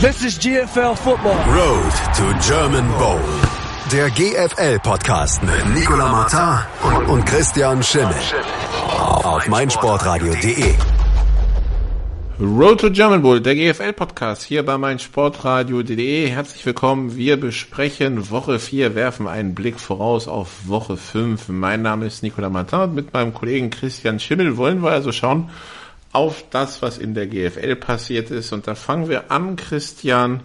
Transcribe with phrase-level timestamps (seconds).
[0.00, 1.34] This is GFL Football.
[1.52, 3.18] Road to German Bowl.
[3.90, 8.14] Der GFL-Podcast mit Nicolas Martin und Christian Schimmel.
[9.24, 10.74] Auf meinsportradio.de.
[12.38, 16.28] Road to German Bowl, der GFL-Podcast hier bei meinsportradio.de.
[16.28, 17.16] Herzlich willkommen.
[17.16, 21.48] Wir besprechen Woche 4, werfen einen Blick voraus auf Woche 5.
[21.48, 25.50] Mein Name ist Nicolas Martin und mit meinem Kollegen Christian Schimmel wollen wir also schauen,
[26.12, 28.52] auf das, was in der GFL passiert ist.
[28.52, 30.40] Und da fangen wir an, Christian,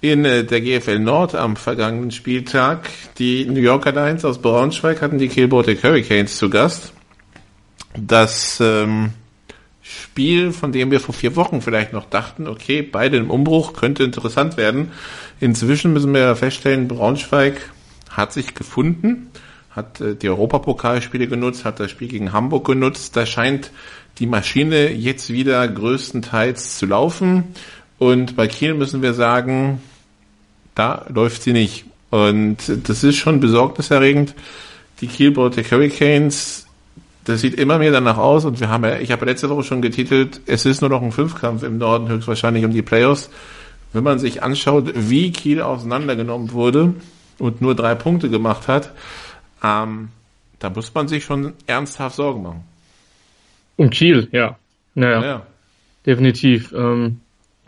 [0.00, 2.88] in äh, der GFL Nord am vergangenen Spieltag.
[3.18, 6.92] Die New Yorker Lions aus Braunschweig hatten die Baltic Hurricanes zu Gast.
[7.94, 9.10] Das ähm,
[9.82, 14.02] Spiel, von dem wir vor vier Wochen vielleicht noch dachten, okay, beide im Umbruch, könnte
[14.02, 14.92] interessant werden.
[15.40, 17.72] Inzwischen müssen wir feststellen, Braunschweig
[18.10, 19.30] hat sich gefunden,
[19.70, 23.16] hat äh, die Europapokalspiele genutzt, hat das Spiel gegen Hamburg genutzt.
[23.16, 23.70] Da scheint
[24.22, 27.42] die Maschine jetzt wieder größtenteils zu laufen.
[27.98, 29.82] Und bei Kiel müssen wir sagen,
[30.76, 31.86] da läuft sie nicht.
[32.10, 34.36] Und das ist schon besorgniserregend.
[35.00, 36.68] Die Kiel Baltic Hurricanes,
[37.24, 38.44] das sieht immer mehr danach aus.
[38.44, 41.10] Und wir haben ja, ich habe letzte Woche schon getitelt, es ist nur noch ein
[41.10, 43.28] Fünfkampf im Norden, höchstwahrscheinlich um die Playoffs.
[43.92, 46.94] Wenn man sich anschaut, wie Kiel auseinandergenommen wurde
[47.40, 48.92] und nur drei Punkte gemacht hat,
[49.64, 50.10] ähm,
[50.60, 52.71] da muss man sich schon ernsthaft Sorgen machen.
[53.82, 54.58] Um Kiel, ja.
[54.94, 55.24] Naja.
[55.24, 55.46] Ja.
[56.06, 56.72] Definitiv.
[56.72, 57.18] Ähm,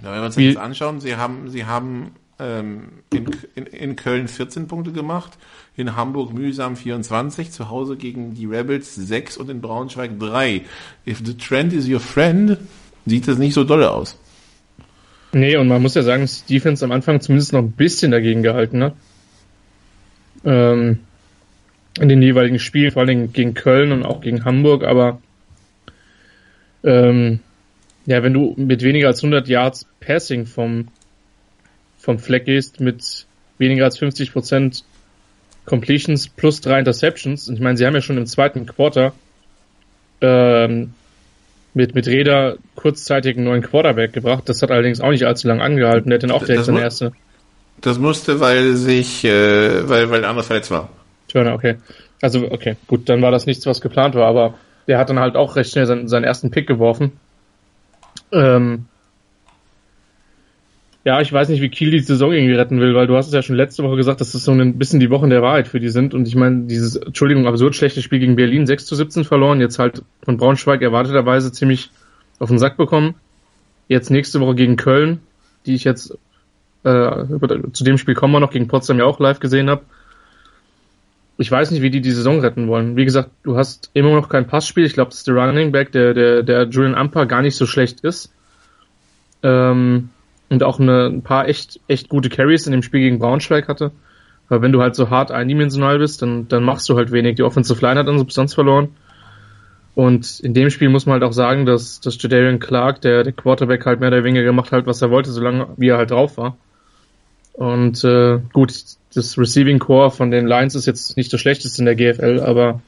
[0.00, 3.96] ja, wenn wir uns das jetzt anschauen, sie haben, sie haben ähm, in, in, in
[3.96, 5.32] Köln 14 Punkte gemacht,
[5.76, 10.62] in Hamburg mühsam 24, zu Hause gegen die Rebels 6 und in Braunschweig 3.
[11.04, 12.58] If the trend is your friend,
[13.06, 14.16] sieht das nicht so dolle aus.
[15.32, 18.44] Nee, und man muss ja sagen, dass Defense am Anfang zumindest noch ein bisschen dagegen
[18.44, 18.94] gehalten hat.
[20.44, 21.00] Ähm,
[21.98, 25.20] in den jeweiligen Spielen, vor allem gegen Köln und auch gegen Hamburg, aber
[26.84, 27.40] ähm,
[28.06, 30.88] ja, wenn du mit weniger als 100 Yards Passing vom,
[31.98, 33.26] vom Fleck gehst, mit
[33.58, 34.84] weniger als 50 Prozent
[35.64, 39.14] Completions plus drei Interceptions, ich meine, sie haben ja schon im zweiten Quarter
[40.20, 40.92] ähm,
[41.72, 44.44] mit, mit Räder kurzzeitig einen neuen Quarterback gebracht.
[44.46, 46.10] Das hat allerdings auch nicht allzu lange angehalten.
[46.10, 47.12] Der hat dann auch direkt seine erste.
[47.80, 50.90] Das musste, weil sich, äh, weil, weil anders verletzt war.
[51.28, 51.76] Turner, okay.
[52.22, 54.54] Also, okay, gut, dann war das nichts, was geplant war, aber
[54.86, 57.12] der hat dann halt auch recht schnell seinen, seinen ersten Pick geworfen.
[58.32, 58.86] Ähm,
[61.04, 63.34] ja, ich weiß nicht, wie Kiel die Saison irgendwie retten will, weil du hast es
[63.34, 65.80] ja schon letzte Woche gesagt, dass das so ein bisschen die Wochen der Wahrheit für
[65.80, 66.14] die sind.
[66.14, 69.78] Und ich meine, dieses, Entschuldigung, absurd schlechte Spiel gegen Berlin, 6 zu 17 verloren, jetzt
[69.78, 71.90] halt von Braunschweig erwarteterweise ziemlich
[72.38, 73.14] auf den Sack bekommen.
[73.86, 75.20] Jetzt nächste Woche gegen Köln,
[75.66, 76.16] die ich jetzt
[76.84, 77.24] äh,
[77.72, 79.82] zu dem Spiel kommen wir noch, gegen Potsdam ja auch live gesehen habe
[81.36, 82.96] ich weiß nicht, wie die die Saison retten wollen.
[82.96, 84.84] Wie gesagt, du hast immer noch kein Passspiel.
[84.84, 88.00] Ich glaube, dass der Running Back, der, der, der Julian Amper gar nicht so schlecht
[88.00, 88.32] ist.
[89.42, 90.10] Ähm,
[90.48, 93.90] und auch eine, ein paar echt, echt gute Carries in dem Spiel gegen Braunschweig hatte.
[94.48, 97.36] Aber wenn du halt so hart eindimensional bist, dann, dann machst du halt wenig.
[97.36, 98.90] Die Offensive Line hat an Substanz verloren.
[99.94, 103.32] Und in dem Spiel muss man halt auch sagen, dass, dass Jadarian Clark, der, der
[103.32, 106.36] Quarterback, halt mehr oder weniger gemacht hat, was er wollte, solange wie er halt drauf
[106.36, 106.56] war.
[107.54, 108.74] Und äh, gut,
[109.14, 112.82] das Receiving Core von den Lions ist jetzt nicht das schlechteste in der GFL, aber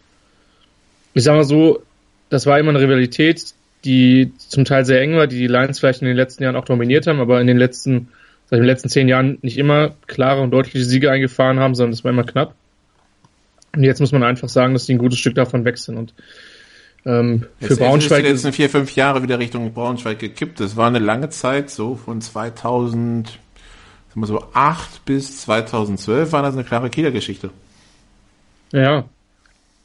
[1.15, 1.82] ich sag mal so,
[2.28, 6.03] das war immer eine Rivalität, die zum Teil sehr eng war, die die Lions vielleicht
[6.03, 8.09] in den letzten Jahren auch dominiert haben, aber in den letzten,
[8.50, 12.03] seit den letzten zehn Jahren nicht immer klare und deutliche Siege eingefahren haben, sondern es
[12.03, 12.55] war immer knapp.
[13.75, 15.97] Und jetzt muss man einfach sagen, dass die ein gutes Stück davon weg sind.
[15.97, 16.15] Und
[17.05, 18.25] ähm, für jetzt, Braunschweig.
[18.25, 20.59] Jetzt ist letzten vier, fünf Jahre wieder Richtung Braunschweig gekippt.
[20.59, 23.38] Das war eine lange Zeit, so von 2000
[24.25, 27.50] so 8 bis 2012 war das eine klare Kieler Geschichte.
[28.72, 29.04] Ja.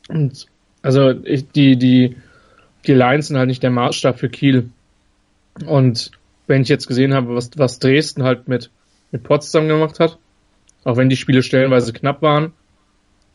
[0.07, 0.47] Und
[0.81, 2.15] also ich, die, die,
[2.87, 4.69] die Lions sind halt nicht der Maßstab für Kiel.
[5.65, 6.11] Und
[6.47, 8.69] wenn ich jetzt gesehen habe, was, was Dresden halt mit,
[9.11, 10.17] mit Potsdam gemacht hat,
[10.83, 12.53] auch wenn die Spiele stellenweise knapp waren,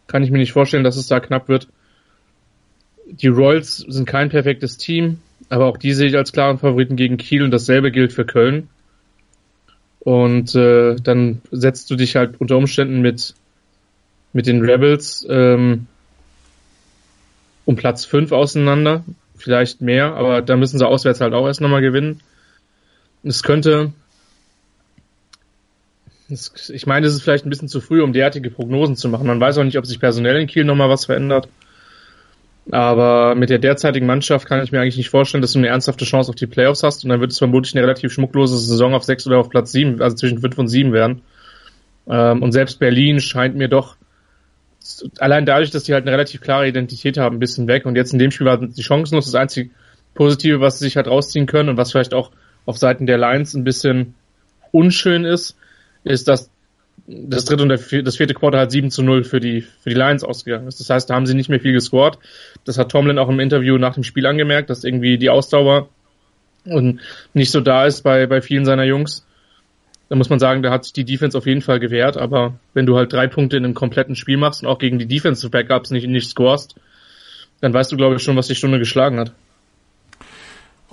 [0.07, 1.69] kann ich mir nicht vorstellen, dass es da knapp wird.
[3.07, 5.19] Die Royals sind kein perfektes Team,
[5.49, 8.69] aber auch die sehe ich als klaren Favoriten gegen Kiel und dasselbe gilt für Köln.
[10.07, 13.35] Und äh, dann setzt du dich halt unter Umständen mit,
[14.33, 15.89] mit den Rebels ähm,
[17.65, 19.05] um Platz 5 auseinander.
[19.37, 22.21] Vielleicht mehr, aber da müssen sie auswärts halt auch erst nochmal gewinnen.
[23.25, 23.95] Es könnte,
[26.31, 29.27] es, ich meine, es ist vielleicht ein bisschen zu früh, um derartige Prognosen zu machen.
[29.27, 31.49] Man weiß auch nicht, ob sich personell in Kiel nochmal was verändert.
[32.73, 36.05] Aber mit der derzeitigen Mannschaft kann ich mir eigentlich nicht vorstellen, dass du eine ernsthafte
[36.05, 39.05] Chance auf die Playoffs hast und dann wird es vermutlich eine relativ schmucklose Saison auf
[39.05, 41.23] sechs oder auf Platz sieben, also zwischen fünf und sieben werden.
[42.09, 43.97] Ähm, und selbst Berlin scheint mir doch
[45.19, 47.87] allein dadurch, dass die halt eine relativ klare Identität haben, ein bisschen weg.
[47.87, 49.71] Und jetzt in dem Spiel war die chancenlos das einzige
[50.15, 52.31] Positive, was sie sich halt rausziehen können und was vielleicht auch
[52.65, 54.15] auf Seiten der Lions ein bisschen
[54.73, 55.57] unschön ist,
[56.05, 56.51] ist, dass
[57.07, 60.25] das dritte und das vierte Quarter halt 7 zu 0 für die, für die Lions
[60.25, 60.67] ausgegangen.
[60.67, 62.19] Das heißt, da haben sie nicht mehr viel gescored.
[62.65, 65.89] Das hat Tomlin auch im Interview nach dem Spiel angemerkt, dass irgendwie die Ausdauer
[66.65, 67.01] und
[67.33, 69.25] nicht so da ist bei, bei vielen seiner Jungs.
[70.09, 72.87] Da muss man sagen, da hat sich die Defense auf jeden Fall gewehrt, aber wenn
[72.87, 75.91] du halt drei Punkte in einem kompletten Spiel machst und auch gegen die Defensive Backups
[75.91, 76.77] nicht, nicht scorest,
[77.61, 79.33] dann weißt du, glaube ich, schon, was die Stunde geschlagen hat.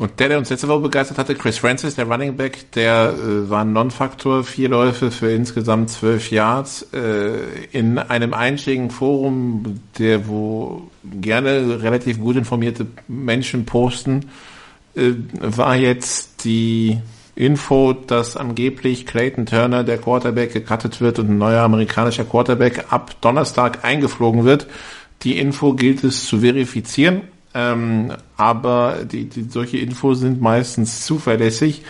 [0.03, 3.49] Und der, der uns letzte Woche begeistert hatte, Chris Francis, der Running Back, der äh,
[3.49, 7.37] war ein Non-Faktor, vier Läufe für insgesamt zwölf Yards äh,
[7.71, 14.29] in einem einschlägigen Forum, der wo gerne relativ gut informierte Menschen posten,
[14.93, 16.99] äh, war jetzt die
[17.35, 23.15] Info, dass angeblich Clayton Turner, der Quarterback, gecuttet wird und ein neuer amerikanischer Quarterback ab
[23.21, 24.67] Donnerstag eingeflogen wird.
[25.21, 27.21] Die Info gilt es zu verifizieren
[27.53, 31.83] ähm, aber die, die, solche Infos sind meistens zuverlässig.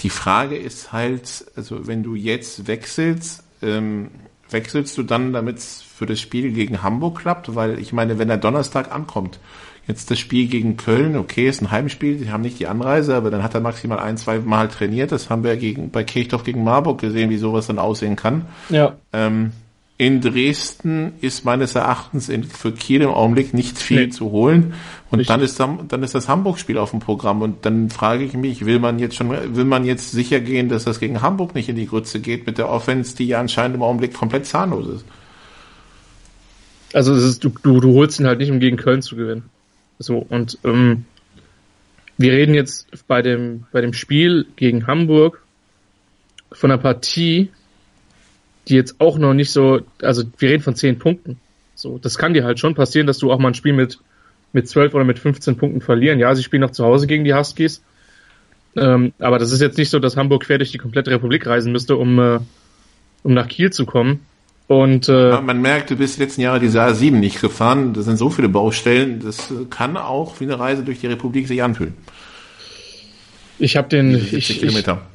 [0.00, 4.08] Die Frage ist halt, also wenn du jetzt wechselst, ähm,
[4.50, 7.54] wechselst du dann, damit es für das Spiel gegen Hamburg klappt?
[7.54, 9.40] Weil ich meine, wenn er Donnerstag ankommt,
[9.88, 13.30] jetzt das Spiel gegen Köln, okay, ist ein Heimspiel, die haben nicht die Anreise, aber
[13.30, 15.10] dann hat er maximal ein, zwei Mal trainiert.
[15.10, 18.44] Das haben wir gegen, bei Kirchdorf gegen Marburg gesehen, wie sowas dann aussehen kann.
[18.68, 18.96] Ja.
[19.12, 19.52] Ähm,
[19.98, 24.08] in Dresden ist meines Erachtens in, für Kiel im Augenblick nicht viel nee.
[24.10, 24.74] zu holen.
[25.10, 27.42] Und dann ist, dann ist das Hamburg-Spiel auf dem Programm.
[27.42, 30.84] Und dann frage ich mich, will man jetzt schon, will man jetzt sicher gehen, dass
[30.84, 33.82] das gegen Hamburg nicht in die Grütze geht mit der Offense, die ja anscheinend im
[33.82, 35.04] Augenblick komplett zahnlos ist?
[36.92, 39.50] Also ist, du, du, du holst ihn halt nicht, um gegen Köln zu gewinnen.
[39.98, 41.06] So, und ähm,
[42.18, 45.42] wir reden jetzt bei dem, bei dem Spiel gegen Hamburg
[46.52, 47.50] von einer Partie,
[48.68, 51.38] die jetzt auch noch nicht so, also wir reden von zehn Punkten.
[51.74, 53.98] So, das kann dir halt schon passieren, dass du auch mal ein Spiel mit,
[54.52, 56.18] mit zwölf oder mit 15 Punkten verlieren.
[56.18, 57.82] Ja, sie spielen noch zu Hause gegen die Huskies.
[58.76, 61.72] Ähm, aber das ist jetzt nicht so, dass Hamburg quer durch die komplette Republik reisen
[61.72, 62.38] müsste, um, äh,
[63.22, 64.20] um nach Kiel zu kommen.
[64.66, 67.94] Und äh, man merkt, du bist die letzten Jahre diese A7 nicht gefahren.
[67.94, 69.20] Das sind so viele Baustellen.
[69.20, 71.94] Das kann auch wie eine Reise durch die Republik sich anfühlen.
[73.60, 74.62] Ich habe den, ich, ich,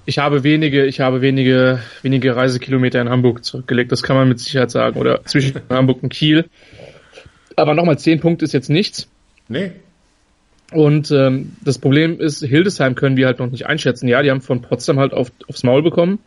[0.05, 3.91] ich, habe wenige, ich habe wenige, wenige Reisekilometer in Hamburg zurückgelegt.
[3.91, 4.99] Das kann man mit Sicherheit sagen.
[4.99, 6.45] Oder zwischen Hamburg und Kiel.
[7.55, 9.07] Aber nochmal zehn Punkte ist jetzt nichts.
[9.47, 9.71] Nee.
[10.71, 14.07] Und ähm, das Problem ist, Hildesheim können wir halt noch nicht einschätzen.
[14.07, 16.19] Ja, die haben von Potsdam halt auf, aufs Maul bekommen.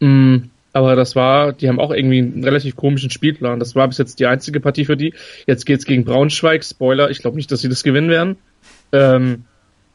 [0.00, 0.36] Mm,
[0.72, 3.60] aber das war, die haben auch irgendwie einen relativ komischen Spielplan.
[3.60, 5.14] Das war bis jetzt die einzige Partie für die.
[5.46, 6.64] Jetzt geht's gegen Braunschweig.
[6.64, 8.36] Spoiler, ich glaube nicht, dass sie das gewinnen werden.
[8.90, 9.44] Ähm,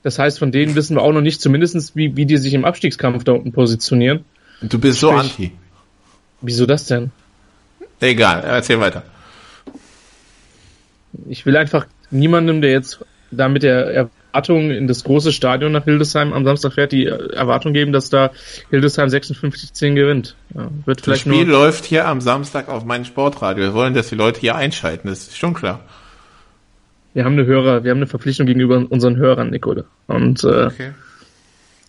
[0.03, 2.65] das heißt, von denen wissen wir auch noch nicht, zumindestens wie, wie die sich im
[2.65, 4.25] Abstiegskampf da unten positionieren.
[4.61, 5.51] Du bist so anti.
[6.41, 7.11] Wieso das denn?
[7.99, 9.03] Egal, erzähl weiter.
[11.27, 12.99] Ich will einfach niemandem, der jetzt
[13.31, 17.73] da mit der Erwartung in das große Stadion nach Hildesheim am Samstag fährt, die Erwartung
[17.73, 18.31] geben, dass da
[18.69, 20.35] Hildesheim 56-10 gewinnt.
[20.53, 23.63] Ja, wird vielleicht das Spiel läuft hier am Samstag auf meinem Sportradio.
[23.63, 25.81] Wir wollen, dass die Leute hier einschalten, das ist schon klar
[27.17, 29.85] wir haben eine Hörer, wir haben eine Verpflichtung gegenüber unseren Hörern, Nicole.
[30.05, 30.91] Und äh, okay.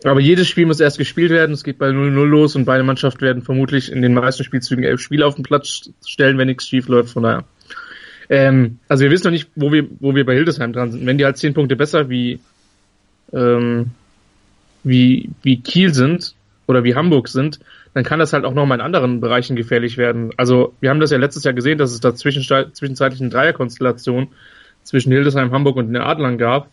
[0.02, 1.52] aber jedes Spiel muss erst gespielt werden.
[1.52, 5.02] Es geht bei 0-0 los und beide Mannschaften werden vermutlich in den meisten Spielzügen elf
[5.02, 7.10] Spiele auf den Platz stellen, wenn nichts schief läuft.
[7.10, 7.44] Von daher.
[8.30, 11.04] Ähm, also wir wissen noch nicht, wo wir, wo wir bei Hildesheim dran sind.
[11.04, 12.40] Wenn die halt zehn Punkte besser wie
[13.34, 13.90] ähm,
[14.82, 16.36] wie, wie Kiel sind
[16.66, 17.58] oder wie Hamburg sind,
[17.92, 20.30] dann kann das halt auch nochmal in anderen Bereichen gefährlich werden.
[20.38, 24.28] Also wir haben das ja letztes Jahr gesehen, dass es da zwischenzeitlich eine Dreierkonstellation
[24.88, 26.70] zwischen Hildesheim, Hamburg und den Adlern gab.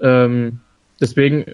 [0.00, 0.60] Ähm,
[1.00, 1.44] deswegen,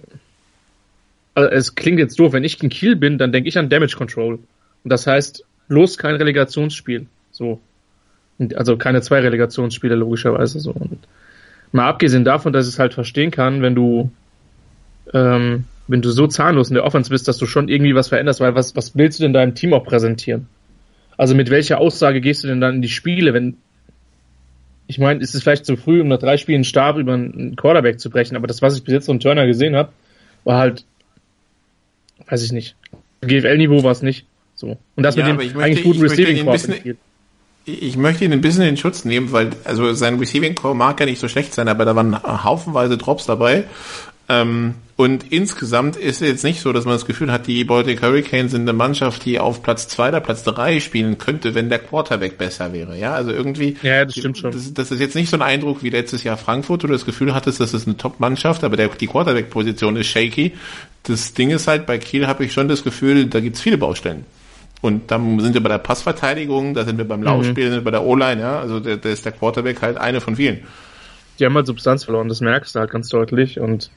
[1.33, 3.95] also es klingt jetzt doof, wenn ich in Kiel bin, dann denke ich an Damage
[3.97, 4.35] Control.
[4.35, 7.07] Und das heißt, bloß kein Relegationsspiel.
[7.31, 7.59] So.
[8.53, 10.73] Also keine zwei Relegationsspiele, logischerweise so.
[10.73, 10.99] Und
[11.71, 14.11] mal abgesehen davon, dass ich es halt verstehen kann, wenn du,
[15.11, 18.41] ähm, wenn du so zahnlos in der Offense bist, dass du schon irgendwie was veränderst,
[18.41, 20.45] weil was, was willst du denn deinem Team auch präsentieren?
[21.17, 23.57] Also mit welcher Aussage gehst du denn dann in die Spiele, wenn
[24.93, 27.99] ich meine, ist es vielleicht zu früh, um nach drei Spielen Stab über einen Quarterback
[27.99, 29.89] zu brechen, aber das, was ich bis jetzt von Turner gesehen habe,
[30.43, 30.85] war halt,
[32.29, 32.75] weiß ich nicht.
[33.21, 34.27] GFL-Niveau war es nicht.
[34.53, 34.77] So.
[34.95, 36.95] Und das ja, mit dem eigentlich guten Receiving Core.
[37.65, 41.07] Ich möchte ihn ein bisschen in Schutz nehmen, weil also sein Receiving Core mag ja
[41.07, 43.63] nicht so schlecht sein, aber da waren haufenweise Drops dabei.
[44.29, 48.01] Ähm, und insgesamt ist es jetzt nicht so, dass man das Gefühl hat, die Baltic
[48.03, 51.79] Hurricanes sind eine Mannschaft, die auf Platz zwei oder Platz drei spielen könnte, wenn der
[51.79, 52.97] Quarterback besser wäre.
[52.97, 53.75] Ja, also irgendwie.
[53.81, 54.51] Ja, das stimmt schon.
[54.51, 57.05] Das, das ist jetzt nicht so ein Eindruck wie letztes Jahr Frankfurt, wo du das
[57.05, 60.53] Gefühl hattest, das ist eine Top-Mannschaft, aber der, die Quarterback-Position ist shaky.
[61.03, 64.25] Das Ding ist halt, bei Kiel habe ich schon das Gefühl, da gibt's viele Baustellen.
[64.81, 67.25] Und dann sind wir bei der Passverteidigung, da sind wir beim mhm.
[67.25, 67.71] Laufspiel, mhm.
[67.71, 68.59] sind wir bei der O-Line, ja.
[68.59, 70.59] Also da ist der Quarterback halt eine von vielen.
[71.39, 73.89] Die haben halt Substanz verloren, das merkst du halt ganz deutlich und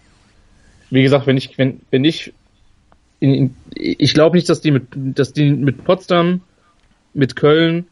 [0.91, 2.33] wie gesagt, wenn ich, wenn, wenn ich
[3.21, 6.43] ich glaube nicht, dass die mit, dass die mit Potsdam,
[7.15, 7.87] mit Köln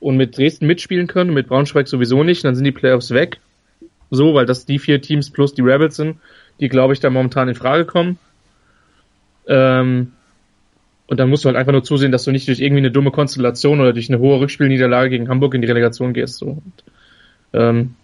[0.00, 3.40] und mit Dresden mitspielen können, mit Braunschweig sowieso nicht, dann sind die Playoffs weg.
[4.10, 6.16] So, weil das die vier Teams plus die Rebels sind,
[6.60, 8.18] die glaube ich da momentan in Frage kommen.
[9.46, 10.12] Ähm,
[11.08, 13.10] und dann musst du halt einfach nur zusehen, dass du nicht durch irgendwie eine dumme
[13.10, 16.36] Konstellation oder durch eine hohe Rückspielniederlage gegen Hamburg in die Relegation gehst.
[16.36, 16.46] So.
[16.46, 16.84] Und,
[17.52, 17.94] ähm,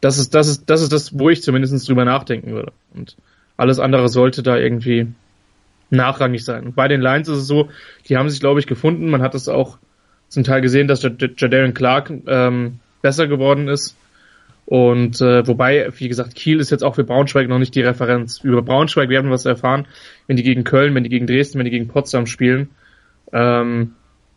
[0.00, 2.72] das ist, das ist, das ist das, wo ich zumindest drüber nachdenken würde.
[2.94, 3.16] Und
[3.56, 5.08] alles andere sollte da irgendwie
[5.90, 6.66] nachrangig sein.
[6.66, 7.68] Und bei den Lions ist es so,
[8.08, 9.10] die haben sich, glaube ich, gefunden.
[9.10, 9.78] Man hat es auch
[10.28, 13.96] zum Teil gesehen, dass Jadarian Clark ähm, besser geworden ist.
[14.66, 18.40] Und äh, wobei, wie gesagt, Kiel ist jetzt auch für Braunschweig noch nicht die Referenz.
[18.40, 19.86] Über Braunschweig werden wir was erfahren,
[20.26, 22.68] wenn die gegen Köln, wenn die gegen Dresden, wenn die gegen Potsdam spielen.
[23.32, 23.92] Ähm,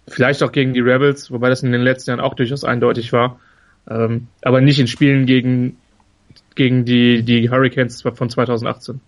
[0.08, 3.42] vielleicht auch gegen die Rebels, wobei das in den letzten Jahren auch durchaus eindeutig war.
[3.90, 5.78] Ähm, aber nicht in Spielen gegen,
[6.56, 9.02] gegen die, die Hurricanes von 2018.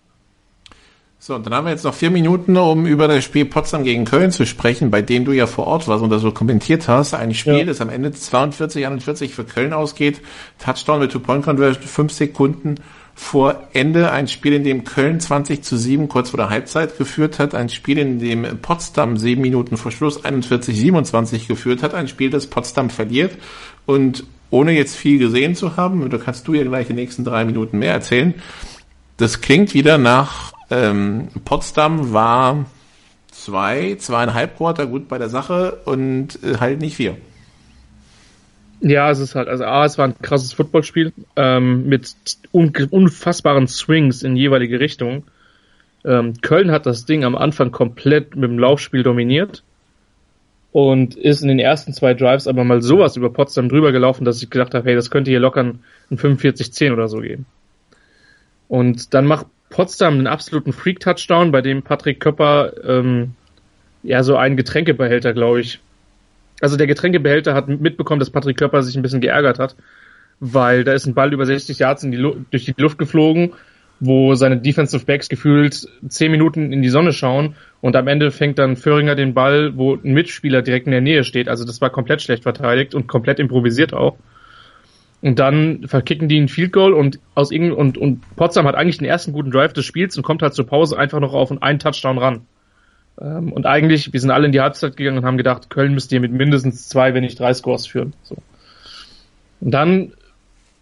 [1.25, 4.03] So, und dann haben wir jetzt noch vier Minuten, um über das Spiel Potsdam gegen
[4.03, 7.13] Köln zu sprechen, bei dem du ja vor Ort warst und das so kommentiert hast.
[7.13, 7.63] Ein Spiel, ja.
[7.63, 10.19] das am Ende 42, 41 für Köln ausgeht.
[10.59, 12.75] Touchdown mit Two-Point-Conversion, fünf Sekunden
[13.15, 14.11] vor Ende.
[14.11, 17.55] Ein Spiel, in dem Köln 20 zu 7 kurz vor der Halbzeit geführt hat.
[17.55, 21.93] Ein Spiel, in dem Potsdam sieben Minuten vor Schluss 41, 27 geführt hat.
[21.93, 23.37] Ein Spiel, das Potsdam verliert.
[23.85, 27.43] Und ohne jetzt viel gesehen zu haben, da kannst du ja gleich die nächsten drei
[27.43, 28.35] Minuten mehr erzählen.
[29.17, 32.65] Das klingt wieder nach ähm, Potsdam war
[33.31, 37.17] zwei, zweieinhalb Quarter gut bei der Sache und äh, halt nicht vier.
[38.79, 42.13] Ja, es ist halt, also A, es war ein krasses Footballspiel ähm, mit
[42.51, 45.23] un unfassbaren Swings in jeweilige Richtungen.
[46.05, 49.63] Ähm, Köln hat das Ding am Anfang komplett mit dem Laufspiel dominiert
[50.73, 54.41] und ist in den ersten zwei Drives aber mal sowas über Potsdam drüber gelaufen, dass
[54.41, 55.79] ich gedacht habe, hey, das könnte hier locker ein
[56.11, 57.45] 45-10 oder so geben.
[58.67, 63.35] Und dann macht Potsdam einen absoluten Freak-Touchdown, bei dem Patrick Köpper ähm,
[64.01, 65.79] ja so einen Getränkebehälter, glaube ich.
[66.59, 69.75] Also der Getränkebehälter hat mitbekommen, dass Patrick Köpper sich ein bisschen geärgert hat,
[70.39, 72.17] weil da ist ein Ball über 60 Yards in die
[72.49, 73.53] durch die Luft geflogen
[74.05, 78.59] wo seine Defensive Backs gefühlt zehn Minuten in die Sonne schauen und am Ende fängt
[78.59, 81.47] dann Föhringer den Ball, wo ein Mitspieler direkt in der Nähe steht.
[81.47, 84.17] Also das war komplett schlecht verteidigt und komplett improvisiert auch.
[85.21, 88.97] Und dann verkicken die ein Field Goal und aus irgend und, und Potsdam hat eigentlich
[88.97, 91.79] den ersten guten Drive des Spiels und kommt halt zur Pause einfach noch auf einen
[91.79, 92.41] Touchdown ran.
[93.21, 96.15] Ähm, und eigentlich, wir sind alle in die Halbzeit gegangen und haben gedacht, Köln müsste
[96.15, 98.13] hier mit mindestens zwei, wenn nicht drei Scores führen.
[98.23, 98.35] So.
[99.61, 100.11] Und dann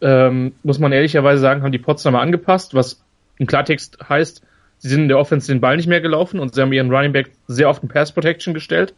[0.02, 3.00] ähm, muss man ehrlicherweise sagen, haben die Potsdamer angepasst, was
[3.42, 4.44] im Klartext heißt,
[4.78, 7.12] sie sind in der Offense den Ball nicht mehr gelaufen und sie haben ihren Running
[7.12, 8.94] Back sehr oft in Pass Protection gestellt.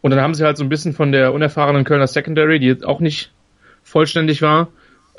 [0.00, 2.86] Und dann haben sie halt so ein bisschen von der unerfahrenen Kölner Secondary, die jetzt
[2.86, 3.32] auch nicht
[3.82, 4.68] vollständig war,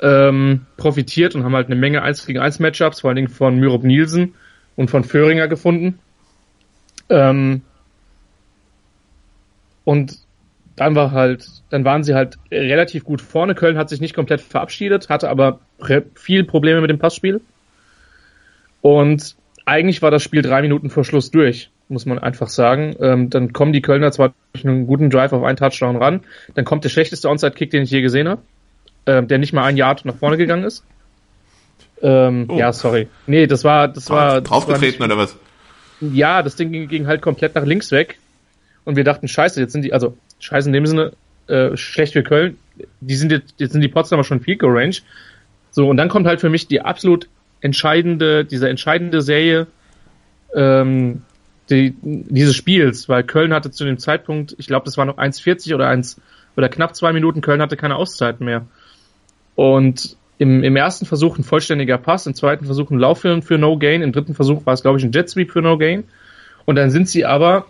[0.00, 3.60] ähm, profitiert und haben halt eine Menge 1 gegen 1 Matchups, vor allen Dingen von
[3.60, 4.34] Myrob Nielsen
[4.74, 5.98] und von Föhringer gefunden.
[7.10, 7.60] Ähm,
[9.84, 10.16] und
[10.76, 13.54] dann war halt, dann waren sie halt relativ gut vorne.
[13.54, 15.60] Köln hat sich nicht komplett verabschiedet, hatte aber
[16.14, 17.42] viel Probleme mit dem Passspiel.
[18.80, 22.96] Und eigentlich war das Spiel drei Minuten vor Schluss durch, muss man einfach sagen.
[23.00, 26.20] Ähm, dann kommen die Kölner zwar durch einen guten Drive auf einen Touchdown ran,
[26.54, 28.42] dann kommt der schlechteste Onside-Kick, den ich je gesehen habe,
[29.06, 30.84] ähm, der nicht mal ein Yard nach vorne gegangen ist.
[32.00, 32.56] Ähm, oh.
[32.56, 33.08] Ja, sorry.
[33.26, 34.40] Nee, das war, das war.
[34.40, 35.36] Draufgetreten oder was?
[36.00, 38.18] Ja, das Ding ging, ging, halt komplett nach links weg.
[38.84, 41.12] Und wir dachten, scheiße, jetzt sind die, also scheiße in dem Sinne,
[41.48, 42.56] äh, schlecht für Köln.
[43.00, 44.96] Die sind jetzt, jetzt sind die Potsdamer schon Goal Range.
[45.70, 47.28] So, und dann kommt halt für mich die absolut
[47.60, 49.66] entscheidende, diese entscheidende Serie
[50.54, 51.22] ähm,
[51.70, 55.74] die, dieses Spiels, weil Köln hatte zu dem Zeitpunkt, ich glaube, das war noch 1,40
[55.74, 56.20] oder 1
[56.56, 58.66] oder knapp zwei Minuten, Köln hatte keine Auszeiten mehr.
[59.54, 63.58] Und im, im ersten Versuch ein vollständiger Pass, im zweiten Versuch ein Lauf für, für
[63.58, 66.04] No Gain, im dritten Versuch war es, glaube ich, ein Jet Sweep für No Gain.
[66.64, 67.66] Und dann sind sie aber,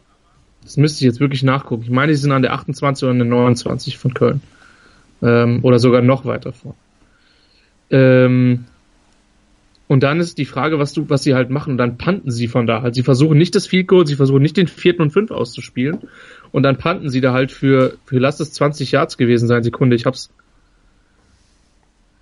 [0.63, 3.19] das müsste ich jetzt wirklich nachgucken, ich meine, sie sind an der 28 oder an
[3.19, 4.43] der 29 von Köln.
[5.23, 6.75] Ähm, oder sogar noch weiter vor.
[7.91, 8.67] Ähm,
[9.89, 11.73] und dann ist die Frage, was du, was sie halt machen.
[11.73, 12.95] Und dann panten sie von da halt.
[12.95, 16.01] Sie versuchen nicht das Field Goal, sie versuchen nicht den vierten und fünf auszuspielen.
[16.53, 19.63] Und dann panten sie da halt für, für lass es 20 Yards gewesen sein.
[19.63, 20.31] Sekunde, ich hab's.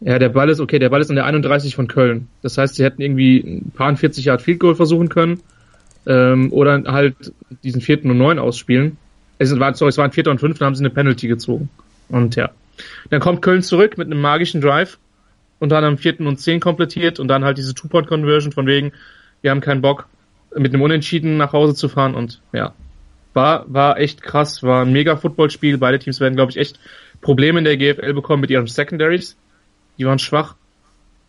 [0.00, 2.28] Ja, der Ball ist, okay, der Ball ist an der 31 von Köln.
[2.40, 5.40] Das heißt, sie hätten irgendwie ein paar 40 Yard Field Goal versuchen können.
[6.06, 7.32] Ähm, oder halt
[7.64, 8.96] diesen vierten und neun ausspielen.
[9.38, 11.68] Es war, sorry, es waren vierter und fünf, dann haben sie eine Penalty gezogen.
[12.08, 12.50] Und ja.
[13.10, 14.98] Dann kommt Köln zurück mit einem magischen Drive
[15.58, 18.92] und dann am vierten und zehn komplettiert und dann halt diese Two-Point-Conversion von wegen,
[19.42, 20.08] wir haben keinen Bock,
[20.54, 22.72] mit einem Unentschieden nach Hause zu fahren und ja,
[23.36, 25.76] war, war echt krass, war ein mega Footballspiel.
[25.78, 26.80] Beide Teams werden, glaube ich, echt
[27.20, 29.36] Probleme in der GFL bekommen mit ihren Secondaries.
[29.98, 30.54] Die waren schwach.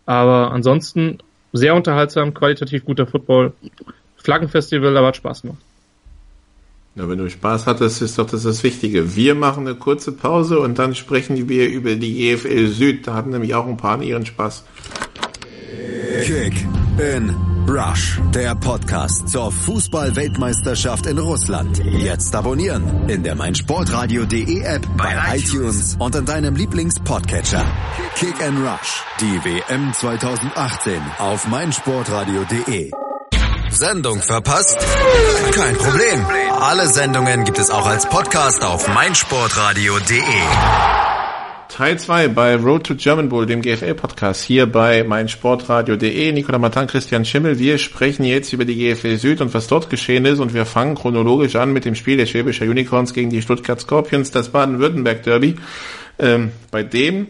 [0.05, 1.17] Aber ansonsten
[1.51, 3.53] sehr unterhaltsam, qualitativ guter Football.
[4.15, 5.59] Flaggenfestival, aber hat Spaß gemacht.
[6.97, 9.15] Ja, wenn du Spaß hattest, ist doch das das Wichtige.
[9.15, 13.05] Wir machen eine kurze Pause und dann sprechen wir über die EFL Süd.
[13.05, 14.63] Da hatten nämlich auch ein paar ihren Spaß.
[16.23, 16.65] Kick
[16.97, 17.35] in
[17.67, 21.77] Rush, der Podcast zur Fußball-Weltmeisterschaft in Russland.
[21.85, 27.63] Jetzt abonnieren in der meinsportradio.de App, bei iTunes und in deinem Lieblings-Podcatcher.
[28.15, 33.06] Kick in Rush, die WM 2018 auf meinsportradio.de.
[33.69, 34.77] Sendung verpasst?
[35.51, 36.25] Kein Problem.
[36.59, 40.21] Alle Sendungen gibt es auch als Podcast auf meinsportradio.de.
[41.69, 46.31] Teil 2 bei Road to German Bowl, dem GFL-Podcast, hier bei meinsportradio.de.
[46.31, 47.59] Nicola Matan, Christian Schimmel.
[47.59, 50.95] Wir sprechen jetzt über die GFL Süd und was dort geschehen ist und wir fangen
[50.95, 55.55] chronologisch an mit dem Spiel der Schwäbischer Unicorns gegen die Stuttgart Scorpions, das Baden-Württemberg-Derby,
[56.19, 57.27] ähm, bei dem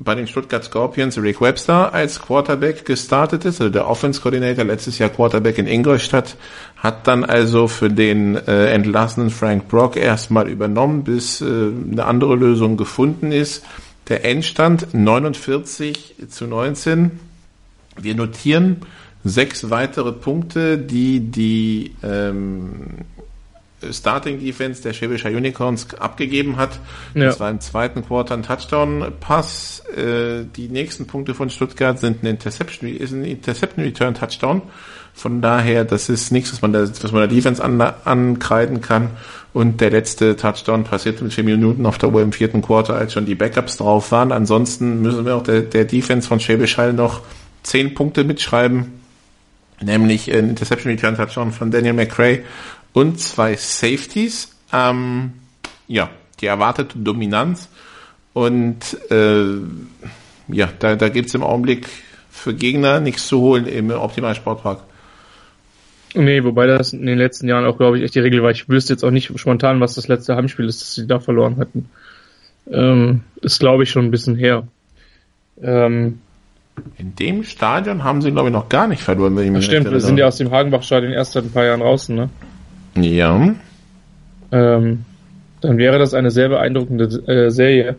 [0.00, 4.98] bei den Stuttgart Scorpions Rick Webster als Quarterback gestartet ist, also der Offense Coordinator, letztes
[4.98, 6.36] Jahr Quarterback in Ingolstadt,
[6.76, 12.36] hat dann also für den äh, entlassenen Frank Brock erstmal übernommen, bis äh, eine andere
[12.36, 13.64] Lösung gefunden ist.
[14.08, 17.18] Der Endstand 49 zu 19.
[18.00, 18.76] Wir notieren
[19.24, 23.04] sechs weitere Punkte, die die ähm,
[23.90, 26.80] Starting Defense der Schwäbischer Unicorns abgegeben hat.
[27.14, 27.26] Ja.
[27.26, 29.84] Das war im zweiten Quarter ein Touchdown-Pass.
[29.96, 34.62] Äh, die nächsten Punkte von Stuttgart sind ein Interception, ist ein Interception Return Touchdown.
[35.14, 39.10] Von daher, das ist nichts, was man der, was man der Defense an, ankreiden kann.
[39.52, 43.14] Und der letzte Touchdown passierte mit vier Minuten auf der Uhr im vierten Quarter, als
[43.14, 44.30] schon die Backups drauf waren.
[44.30, 47.22] Ansonsten müssen wir auch der, der Defense von Schwäbisch Hall noch
[47.62, 48.98] zehn Punkte mitschreiben.
[49.80, 52.40] Nämlich ein Interception Return Touchdown von Daniel McRae
[52.92, 54.54] und zwei Safeties.
[54.72, 55.32] Ähm,
[55.86, 57.68] ja, die erwartete Dominanz.
[58.32, 59.56] Und äh,
[60.48, 61.88] ja, da, da gibt es im Augenblick
[62.30, 64.80] für Gegner nichts zu holen im Optimal Sportpark.
[66.14, 68.50] Nee, wobei das in den letzten Jahren auch, glaube ich, echt die Regel war.
[68.50, 71.58] Ich wüsste jetzt auch nicht spontan, was das letzte Heimspiel ist, das sie da verloren
[71.58, 71.90] hatten.
[72.70, 74.66] Ähm, ist, glaube ich, schon ein bisschen her.
[75.62, 76.20] Ähm,
[76.96, 79.36] in dem Stadion haben sie, glaube ich, noch gar nicht verloren.
[79.36, 81.80] Wenn ich mich stimmt, wir sind ja aus dem Hagenbach-Stadion erst seit ein paar Jahren
[81.80, 82.30] draußen, ne?
[83.02, 83.54] Ja.
[84.52, 85.04] Ähm,
[85.60, 87.96] dann wäre das eine sehr beeindruckende äh, Serie.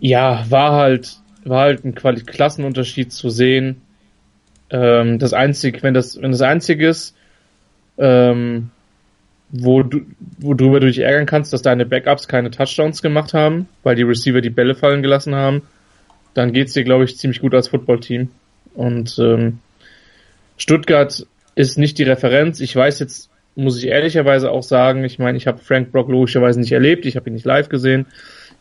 [0.00, 3.82] Ja, war halt, war halt ein Quali Klassenunterschied zu sehen.
[4.70, 7.16] Ähm, das einzige, wenn das, wenn das einzige ist,
[7.96, 8.70] ähm,
[9.50, 10.02] wo du,
[10.38, 14.40] worüber du dich ärgern kannst, dass deine Backups keine Touchdowns gemacht haben, weil die Receiver
[14.40, 15.62] die Bälle fallen gelassen haben,
[16.34, 18.28] dann geht's dir, glaube ich, ziemlich gut als Footballteam.
[18.74, 19.60] Und ähm,
[20.58, 22.60] Stuttgart ist nicht die Referenz.
[22.60, 26.60] Ich weiß jetzt muss ich ehrlicherweise auch sagen, ich meine, ich habe Frank Brock logischerweise
[26.60, 28.06] nicht erlebt, ich habe ihn nicht live gesehen,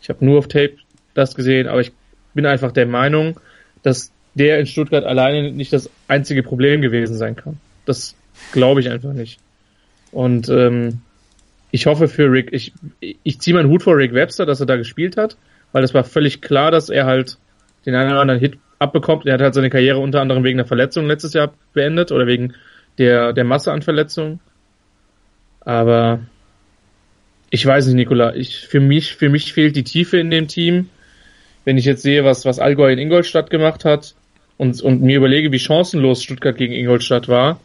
[0.02, 0.74] ich habe nur auf Tape
[1.14, 1.92] das gesehen, aber ich
[2.34, 3.40] bin einfach der Meinung,
[3.84, 7.58] dass der in Stuttgart alleine nicht das einzige Problem gewesen sein kann.
[7.86, 8.16] Das
[8.52, 9.40] glaube ich einfach nicht.
[10.12, 11.02] Und ähm,
[11.72, 14.78] ich hoffe für Rick, ich, ich ziehe meinen Hut vor Rick Webster, dass er da
[14.78, 15.38] gespielt hat,
[15.74, 17.38] weil es war völlig klar, dass er halt
[17.86, 19.26] den einen oder anderen Hit abbekommt.
[19.26, 22.54] Er hat halt seine Karriere unter anderem wegen der Verletzung letztes Jahr beendet oder wegen
[22.98, 24.40] der, der Masse an Verletzungen.
[25.68, 26.22] Aber
[27.50, 28.34] ich weiß nicht, Nikola.
[28.36, 30.88] Ich, für mich, für mich fehlt die Tiefe in dem Team.
[31.66, 34.16] Wenn ich jetzt sehe, was, was Allgäu in Ingolstadt gemacht hat
[34.56, 37.60] und, und mir überlege, wie chancenlos Stuttgart gegen Ingolstadt war,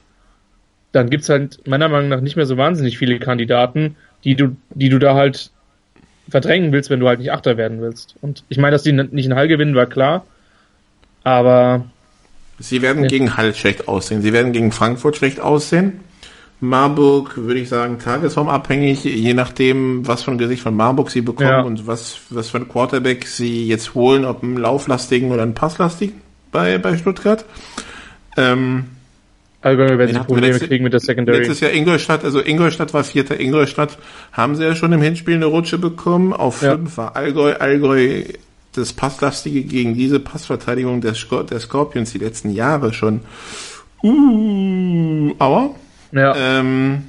[0.91, 4.89] dann gibt's halt meiner Meinung nach nicht mehr so wahnsinnig viele Kandidaten, die du, die
[4.89, 5.53] du da halt
[6.29, 8.17] verdrängen willst, wenn du halt nicht Achter werden willst.
[8.21, 10.27] Und ich meine, dass die nicht in Hall gewinnen, war klar.
[11.23, 11.87] Aber.
[12.59, 13.09] Sie werden ja.
[13.09, 14.23] gegen Hall schlecht aussehen.
[14.23, 16.01] Sie werden gegen Frankfurt schlecht aussehen.
[16.63, 21.49] Marburg, würde ich sagen, tagesformabhängig, je nachdem, was für ein Gesicht von Marburg sie bekommen
[21.49, 21.63] ja.
[21.63, 26.21] und was, was für ein Quarterback sie jetzt holen, ob einen lauflastigen oder einen passlastigen
[26.53, 27.45] bei, bei Stuttgart.
[28.37, 28.85] Ähm,
[29.61, 31.39] Allgäu werden sie Probleme letzte, kriegen mit der Secondary.
[31.39, 33.41] Letztes Jahr Ingolstadt, also Ingolstadt war vierter.
[33.41, 33.99] Ingolstadt
[34.31, 36.33] haben sie ja schon im Hinspiel eine Rutsche bekommen.
[36.33, 36.77] Auf ja.
[36.77, 37.55] fünf war Allgäu.
[37.55, 38.23] Allgäu
[38.75, 43.21] das Passlastige gegen diese Passverteidigung der, Scor der Scorpions die letzten Jahre schon.
[44.03, 45.75] Uh, aber
[46.13, 46.35] ja.
[46.37, 47.05] Ähm,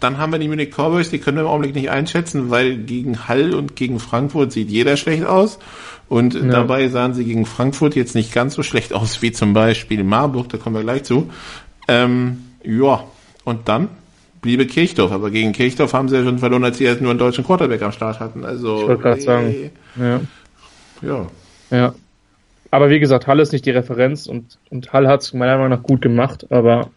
[0.00, 3.28] dann haben wir die Munich Cowboys, die können wir im Augenblick nicht einschätzen, weil gegen
[3.28, 5.58] Hall und gegen Frankfurt sieht jeder schlecht aus.
[6.08, 6.42] Und ja.
[6.42, 10.48] dabei sahen sie gegen Frankfurt jetzt nicht ganz so schlecht aus wie zum Beispiel Marburg,
[10.50, 11.30] da kommen wir gleich zu.
[11.88, 13.04] Ähm, ja,
[13.44, 13.88] und dann
[14.42, 17.18] bliebe Kirchdorf, aber gegen Kirchdorf haben sie ja schon verloren, als sie erst nur einen
[17.18, 18.44] deutschen Quarterback am Start hatten.
[18.44, 19.70] Also, ich wollte gerade sagen.
[19.96, 20.20] Ja.
[21.00, 21.26] ja.
[21.70, 21.94] Ja.
[22.70, 25.70] Aber wie gesagt, Hall ist nicht die Referenz und, und Hall hat es meiner Meinung
[25.70, 26.90] nach gut gemacht, aber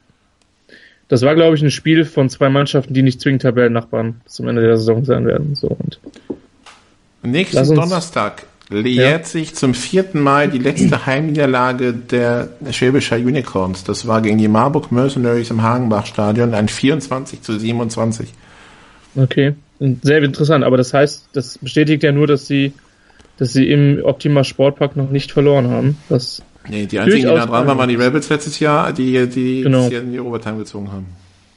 [1.08, 4.62] das war, glaube ich, ein Spiel von zwei Mannschaften, die nicht zwingend Tabellennachbarn zum Ende
[4.62, 5.56] der Saison sein werden.
[5.56, 6.00] So, und
[7.24, 13.84] Nächsten Donnerstag jährt sich zum vierten Mal die letzte Heimniederlage der Schwäbischer Unicorns.
[13.84, 18.30] Das war gegen die Marburg Mercenaries im Hagenbach-Stadion, ein 24 zu 27.
[19.16, 20.64] Okay, sehr interessant.
[20.64, 22.74] Aber das heißt, das bestätigt ja nur, dass sie,
[23.38, 25.98] dass sie im Optima Sportpark noch nicht verloren haben.
[26.10, 29.62] Das nee, die einzigen, die da dran waren, waren die Rabbits letztes Jahr, die die,
[29.62, 29.88] genau.
[29.88, 31.08] in die Overtime gezogen haben.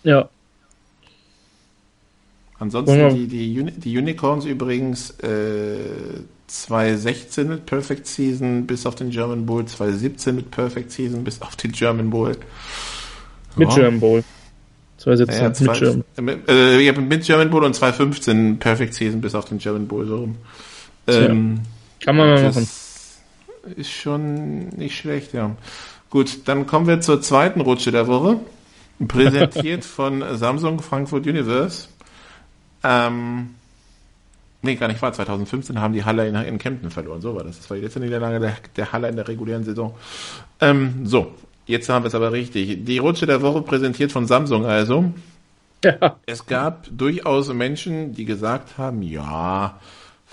[0.03, 0.29] Ja.
[2.59, 5.77] Ansonsten die, die, die Unicorns übrigens äh,
[6.47, 11.57] 2016 mit Perfect Season bis auf den German Bowl, 2017 mit Perfect Season bis auf
[11.57, 12.37] den German Bowl.
[13.57, 13.75] Mit oh.
[13.75, 14.25] German Bowl.
[14.99, 16.43] 2017 ja, zwei, mit German.
[16.49, 20.17] Äh, ja, mit German Bowl und 2015 Perfect Season bis auf den German Bowl so
[20.19, 20.37] rum.
[21.07, 21.61] Ähm,
[22.01, 22.69] Kann man mal machen.
[23.77, 25.57] Ist schon nicht schlecht, ja.
[26.09, 28.41] Gut, dann kommen wir zur zweiten Rutsche der Woche.
[29.07, 31.89] Präsentiert von Samsung Frankfurt Universe.
[32.83, 33.51] Ähm,
[34.63, 35.13] Nee, gar nicht wahr.
[35.13, 37.21] 2015 haben die Halle in, in Kempten verloren.
[37.21, 37.59] So war das.
[37.59, 39.95] Das war die letzte Niederlage der, der Halle in der regulären Saison.
[40.61, 41.33] Ähm, so,
[41.67, 42.85] jetzt haben wir es aber richtig.
[42.85, 45.13] Die Rutsche der Woche präsentiert von Samsung also.
[45.83, 46.19] Ja.
[46.27, 49.81] Es gab durchaus Menschen, die gesagt haben, ja,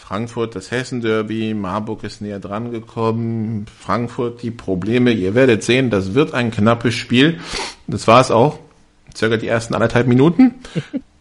[0.07, 6.13] Frankfurt das Hessen-Derby, Marburg ist näher dran gekommen, Frankfurt die Probleme, ihr werdet sehen, das
[6.13, 7.41] wird ein knappes Spiel.
[7.87, 8.57] Das war es auch.
[9.13, 10.55] Circa die ersten anderthalb Minuten.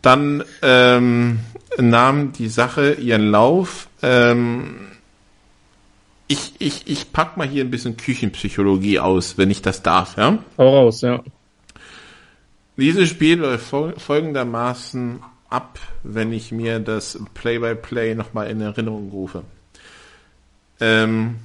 [0.03, 1.40] Dann ähm,
[1.77, 3.88] nahm die Sache ihren Lauf.
[4.03, 4.77] Ähm,
[6.29, 10.38] ich, ich, ich pack mal hier ein bisschen Küchenpsychologie aus, wenn ich das darf, ja?
[10.59, 11.25] Hau raus, ja.
[12.77, 19.42] Dieses Spiel läuft folgendermaßen ab, wenn ich mir das Play-by-Play nochmal in Erinnerung rufe.
[20.80, 21.37] Ähm,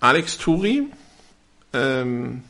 [0.00, 0.86] Alex Turi
[1.72, 2.42] ähm,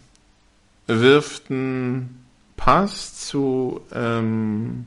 [0.86, 2.24] wirft einen
[2.56, 4.86] Pass zu, ähm,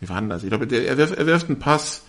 [0.00, 0.42] wie war denn das?
[0.42, 2.02] Ich glaube, er, wirft, er wirft einen Pass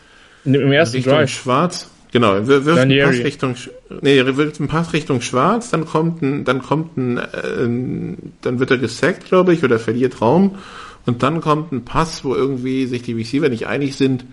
[0.46, 1.30] im ersten Richtung Drive.
[1.30, 1.90] Schwarz.
[2.12, 3.56] Genau, er wirft Pass Richtung,
[4.02, 8.72] nee, wirft einen Pass Richtung Schwarz, dann kommt ein, dann kommt ein, äh, dann wird
[8.72, 10.56] er gesackt, glaube ich, oder verliert Raum.
[11.06, 14.26] Und dann kommt ein Pass, wo irgendwie sich die Receiver nicht einig sind.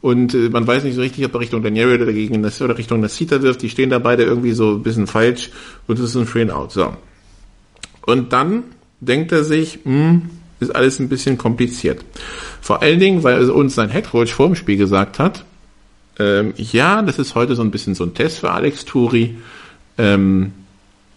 [0.00, 2.78] Und äh, man weiß nicht so richtig, ob er Richtung Daniel oder gegen das oder
[2.78, 3.62] Richtung Nasita wirft.
[3.62, 5.50] Die stehen da beide irgendwie so ein bisschen falsch.
[5.86, 6.72] Und es ist ein Free Out.
[6.72, 6.94] So.
[8.06, 8.64] Und dann
[9.00, 10.22] denkt er sich, hm,
[10.60, 12.04] ist alles ein bisschen kompliziert.
[12.60, 15.44] Vor allen Dingen, weil uns sein Headcoach vor dem Spiel gesagt hat,
[16.18, 19.36] ähm, ja, das ist heute so ein bisschen so ein Test für Alex Turi.
[19.96, 20.52] Ähm,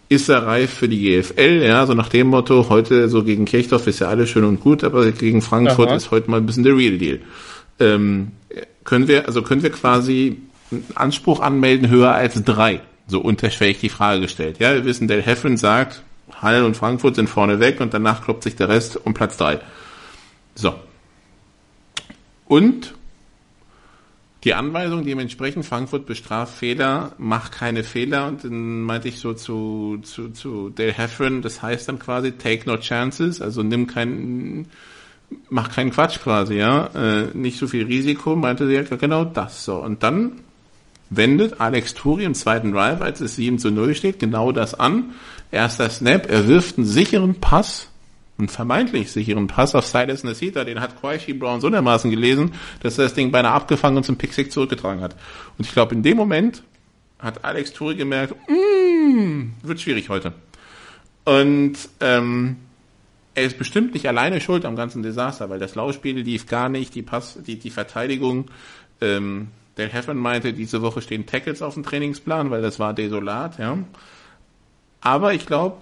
[0.09, 1.63] ist er reif für die GFL?
[1.63, 4.83] Ja, so nach dem Motto, heute so gegen Kirchdorf ist ja alles schön und gut,
[4.83, 5.95] aber gegen Frankfurt Aha.
[5.95, 7.19] ist heute mal ein bisschen der Real Deal.
[7.79, 8.33] Ähm,
[8.83, 10.37] können wir, also können wir quasi
[10.69, 12.81] einen Anspruch anmelden höher als drei?
[13.07, 14.59] So unterschwellig die Frage gestellt.
[14.59, 16.01] Ja, wir wissen, Del Heffern sagt,
[16.41, 19.59] Halle und Frankfurt sind vorne weg und danach kloppt sich der Rest um Platz drei.
[20.55, 20.73] So.
[22.47, 22.93] Und
[24.43, 28.27] die Anweisung dementsprechend, Frankfurt bestraft Fehler, macht keine Fehler.
[28.27, 32.67] Und dann meinte ich so zu, zu, zu Dale Heffron, das heißt dann quasi take
[32.67, 34.67] no chances, also nimm keinen,
[35.49, 39.63] mach keinen Quatsch quasi, ja, äh, nicht so viel Risiko, meinte sie ja genau das.
[39.63, 39.77] So.
[39.77, 40.33] Und dann
[41.11, 45.11] wendet Alex Turi im zweiten Drive, als es 7 zu 0 steht, genau das an,
[45.51, 47.90] Erster Snap, er wirft einen sicheren Pass,
[48.41, 52.97] einen vermeintlich sicheren Pass auf Silas Nasita, den hat Quaishi Brown so dermaßen gelesen, dass
[52.97, 55.15] er das Ding beinahe abgefangen und zum Pick zurückgetragen hat.
[55.57, 56.63] Und ich glaube, in dem Moment
[57.19, 60.33] hat Alex Turi gemerkt, mm, wird schwierig heute.
[61.23, 62.57] Und ähm,
[63.35, 66.95] er ist bestimmt nicht alleine schuld am ganzen Desaster, weil das Laufspiel lief gar nicht,
[66.95, 68.49] die Pass, die, die Verteidigung,
[68.99, 73.57] ähm, der Heffern meinte, diese Woche stehen Tackles auf dem Trainingsplan, weil das war desolat,
[73.57, 73.77] ja.
[74.99, 75.77] Aber ich glaube,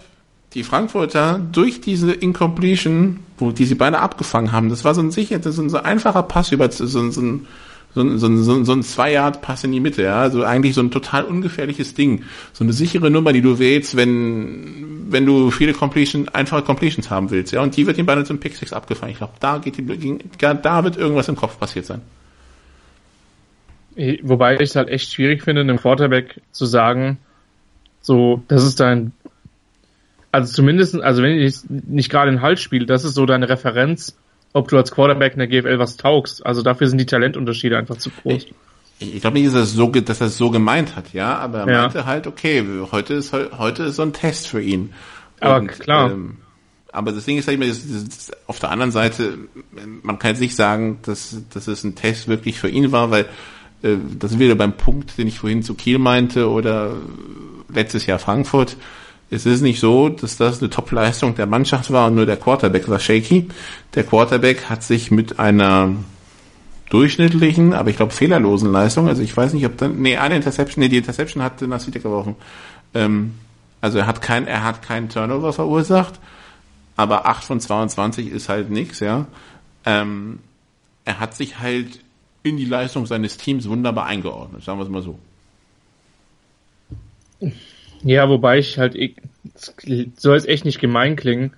[0.54, 5.10] die Frankfurter durch diese Incompletion, wo die sie beide abgefangen haben, das war so ein
[5.10, 7.46] sicher, das ist ein so einfacher Pass über so, so, so ein
[7.92, 10.92] so ein, so ein, so ein Zwei-Yard-Pass in die Mitte, ja, also eigentlich so ein
[10.92, 16.28] total ungefährliches Ding, so eine sichere Nummer, die du wählst, wenn wenn du viele Completion,
[16.28, 19.10] einfache Completions haben willst, ja, und die wird ihm beide zum Pick Six abgefangen.
[19.12, 22.00] Ich glaube, da geht die, da wird irgendwas im Kopf passiert sein.
[24.22, 27.18] Wobei ich es halt echt schwierig finde, einem Quarterback zu sagen,
[28.00, 29.12] so, das ist dein,
[30.32, 34.16] also zumindest, also wenn ich nicht gerade in Halt spiele, das ist so deine Referenz,
[34.52, 36.44] ob du als Quarterback in der GFL was taugst.
[36.44, 38.46] Also dafür sind die Talentunterschiede einfach zu groß.
[38.98, 41.60] Ich, ich glaube nicht, dass er, so, dass er es so gemeint hat, ja, aber
[41.60, 41.82] er ja.
[41.82, 44.92] meinte halt, okay, heute ist, heute ist so ein Test für ihn.
[45.40, 46.10] Aber Und, klar.
[46.10, 46.36] Ähm,
[46.92, 49.38] aber das Ding ist halt immer, das, das, auf der anderen Seite,
[50.02, 53.26] man kann jetzt nicht sagen, dass, dass es ein Test wirklich für ihn war, weil
[53.82, 56.94] äh, das ist wieder beim Punkt, den ich vorhin zu Kiel meinte oder
[57.72, 58.76] letztes Jahr Frankfurt.
[59.30, 62.88] Es ist nicht so, dass das eine Top-Leistung der Mannschaft war und nur der Quarterback
[62.88, 63.48] war shaky.
[63.94, 65.94] Der Quarterback hat sich mit einer
[66.90, 69.06] durchschnittlichen, aber ich glaube fehlerlosen Leistung.
[69.08, 72.34] Also ich weiß nicht, ob dann, nee, eine Interception, nee, die Interception hat Nasita geworfen.
[72.92, 73.34] Ähm,
[73.80, 76.18] also er hat kein, er hat keinen Turnover verursacht,
[76.96, 79.26] aber 8 von 22 ist halt nix, ja.
[79.86, 80.40] Ähm,
[81.04, 82.00] er hat sich halt
[82.42, 85.18] in die Leistung seines Teams wunderbar eingeordnet, sagen wir es mal so.
[88.02, 89.16] Ja, wobei ich halt, ich,
[90.16, 91.52] soll es echt nicht gemein klingen.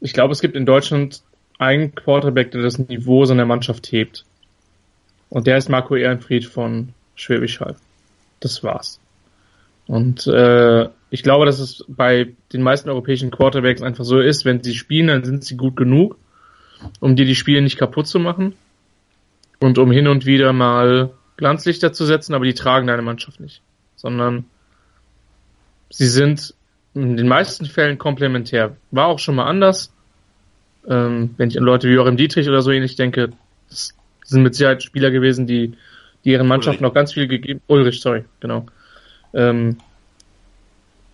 [0.00, 1.22] Ich glaube, es gibt in Deutschland
[1.58, 4.24] einen Quarterback, der das Niveau seiner Mannschaft hebt.
[5.28, 7.76] Und der ist Marco Ehrenfried von Schwäbisch Hall.
[8.40, 9.00] Das war's.
[9.86, 14.62] Und äh, ich glaube, dass es bei den meisten europäischen Quarterbacks einfach so ist, wenn
[14.62, 16.16] sie spielen, dann sind sie gut genug,
[17.00, 18.54] um dir die Spiele nicht kaputt zu machen
[19.58, 23.62] und um hin und wieder mal Glanzlichter zu setzen, aber die tragen deine Mannschaft nicht,
[23.96, 24.44] sondern
[25.90, 26.54] sie sind
[26.94, 28.76] in den meisten Fällen komplementär.
[28.90, 29.92] War auch schon mal anders.
[30.88, 33.30] Ähm, wenn ich an Leute wie Joachim Dietrich oder so ähnlich denke,
[33.68, 35.74] das sind mit Sicherheit Spieler gewesen, die,
[36.24, 38.66] die ihren Mannschaften noch ganz viel gegeben, Ulrich, sorry, genau,
[39.34, 39.78] ähm,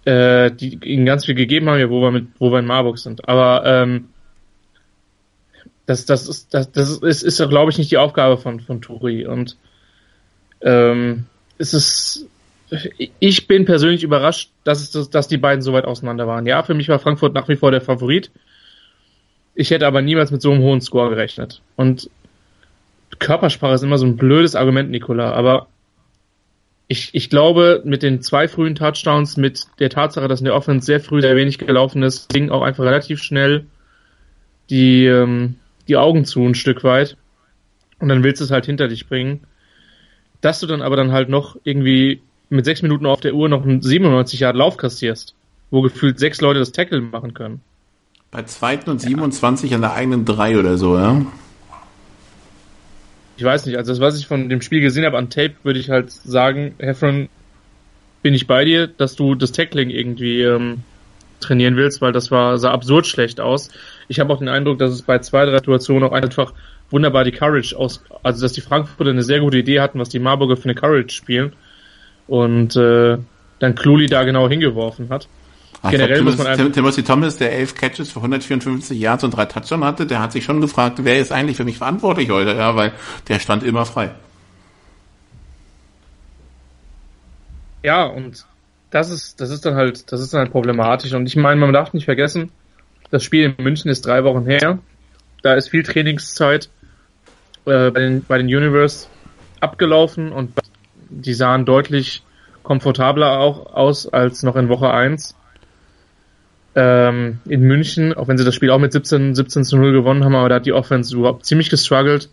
[0.05, 2.99] äh, die ihnen ganz viel gegeben haben, ja, wo wir mit, wo wir in Marburg
[2.99, 3.29] sind.
[3.29, 4.09] Aber ähm,
[5.87, 9.27] das, das ist, das, das ist, ist glaube ich, nicht die Aufgabe von, von Turi.
[9.27, 9.57] Und
[10.61, 11.27] ähm,
[11.59, 12.29] es ist
[13.19, 16.47] ich bin persönlich überrascht, dass, es, dass die beiden so weit auseinander waren.
[16.47, 18.31] Ja, für mich war Frankfurt nach wie vor der Favorit.
[19.55, 21.63] Ich hätte aber niemals mit so einem hohen Score gerechnet.
[21.77, 22.11] Und
[23.19, 25.69] Körpersprache ist immer so ein blödes Argument, Nikola, aber
[26.89, 30.85] ich, ich glaube, mit den zwei frühen Touchdowns, mit der Tatsache, dass in der Offense
[30.85, 33.67] sehr früh sehr wenig gelaufen ist, ging auch einfach relativ schnell
[34.71, 35.57] die, ähm,
[35.89, 37.17] die Augen zu ein Stück weit.
[38.01, 39.41] Und dann willst du es halt hinter dich bringen.
[40.41, 42.21] Dass du dann aber dann halt noch irgendwie
[42.55, 45.35] mit sechs Minuten auf der Uhr noch einen 97 Yard Lauf kassierst,
[45.71, 47.61] wo gefühlt sechs Leute das Tackle machen können.
[48.31, 49.77] Bei zweiten und 27 ja.
[49.77, 51.25] an der eigenen drei oder so, ja?
[53.37, 55.79] Ich weiß nicht, also das, was ich von dem Spiel gesehen habe an Tape, würde
[55.79, 57.29] ich halt sagen, Heffron,
[58.23, 60.79] bin ich bei dir, dass du das Tackling irgendwie ähm,
[61.40, 63.71] trainieren willst, weil das war sah absurd schlecht aus.
[64.09, 66.53] Ich habe auch den Eindruck, dass es bei zwei, drei Situationen auch einfach
[66.90, 70.21] wunderbar die Courage aus, also dass die Frankfurter eine sehr gute Idee hatten, was die
[70.21, 71.53] Marburger für eine Courage spielen
[72.27, 73.19] und äh,
[73.59, 75.29] dann Cluli da genau hingeworfen hat.
[75.83, 79.45] Ach, Generell muss man Tim, Timothy Thomas, der elf Catches für 154 Yards und drei
[79.45, 82.75] Touchdowns hatte, der hat sich schon gefragt, wer ist eigentlich für mich verantwortlich heute, ja,
[82.75, 82.93] weil
[83.29, 84.11] der stand immer frei.
[87.83, 88.47] Ja, und
[88.91, 91.13] das ist, das ist dann halt, das ist dann halt problematisch.
[91.13, 92.51] Und ich meine, man darf nicht vergessen,
[93.11, 94.79] das Spiel in München ist drei Wochen her.
[95.43, 96.71] Da ist viel Trainingszeit
[97.67, 99.09] äh, bei, den, bei den Universe
[99.61, 100.53] abgelaufen und
[101.11, 102.23] die sahen deutlich
[102.62, 105.37] komfortabler auch aus als noch in Woche 1.
[106.77, 110.25] Ähm, in München, auch wenn sie das Spiel auch mit 17, 17 zu 0 gewonnen
[110.25, 112.31] haben, aber da hat die Offense überhaupt ziemlich gestruggelt.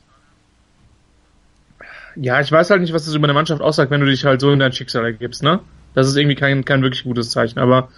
[2.15, 4.41] Ja, ich weiß halt nicht, was das über eine Mannschaft aussagt, wenn du dich halt
[4.41, 5.59] so in dein Schicksal ergibst, ne?
[5.93, 7.89] Das ist irgendwie kein, kein wirklich gutes Zeichen, aber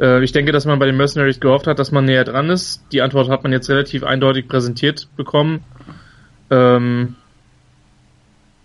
[0.00, 2.82] äh, ich denke, dass man bei den Mercenaries gehofft hat, dass man näher dran ist.
[2.92, 5.64] Die Antwort hat man jetzt relativ eindeutig präsentiert bekommen.
[6.50, 7.16] Ähm,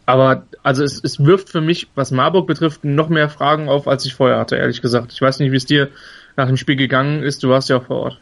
[0.06, 4.06] aber also es, es wirft für mich, was Marburg betrifft, noch mehr Fragen auf, als
[4.06, 5.12] ich vorher hatte, ehrlich gesagt.
[5.14, 5.90] Ich weiß nicht, wie es dir
[6.36, 7.44] nach dem Spiel gegangen ist.
[7.44, 8.20] Du warst ja auch vor Ort.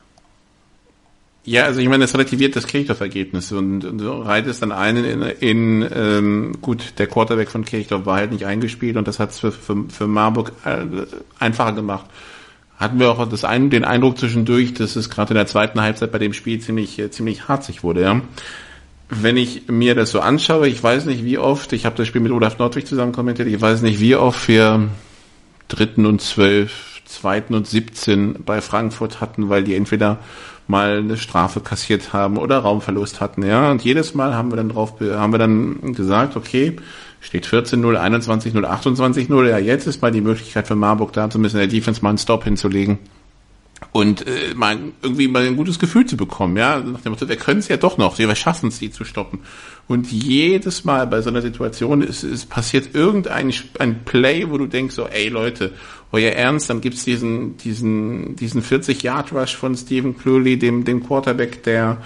[1.46, 5.22] Ja, also ich meine, es relativiert das Kirchdorf-Ergebnis und, und so reitest dann einen in,
[5.22, 9.39] in ähm, gut, der Quarterback von Kirchdorf war halt nicht eingespielt und das hat es
[9.39, 10.86] für, für, für Marburg äh,
[11.39, 12.06] einfacher gemacht.
[12.78, 16.12] Hatten wir auch das ein, den Eindruck zwischendurch, dass es gerade in der zweiten Halbzeit
[16.12, 18.22] bei dem Spiel ziemlich, äh, ziemlich harzig wurde, ja
[19.10, 22.22] wenn ich mir das so anschaue, ich weiß nicht wie oft, ich habe das Spiel
[22.22, 24.89] mit Olaf Nordwig zusammen kommentiert, ich weiß nicht wie oft wir
[25.67, 30.19] dritten und zwölf, zweiten und siebzehn bei Frankfurt hatten, weil die entweder
[30.67, 33.72] mal eine Strafe kassiert haben oder Raumverlust hatten, ja.
[33.72, 36.76] Und jedes Mal haben wir dann drauf, haben wir dann gesagt, okay,
[37.19, 41.62] steht 14-0, 21-0, 28-0, ja, jetzt ist mal die Möglichkeit für Marburg da, zumindest in
[41.62, 43.00] der Defense mal einen Stop hinzulegen
[43.92, 47.36] und äh, mal irgendwie mal ein gutes Gefühl zu bekommen, ja, nach dem Motto, wir
[47.38, 49.39] können es ja doch noch, wir schaffen es, die zu stoppen.
[49.88, 54.68] Und jedes Mal bei so einer Situation ist, ist passiert irgendein ein Play, wo du
[54.68, 55.74] denkst so, ey Leute,
[56.12, 61.04] euer Ernst, dann gibt's diesen diesen diesen 40 Yard Rush von Stephen Cluley, dem dem
[61.04, 61.98] Quarterback der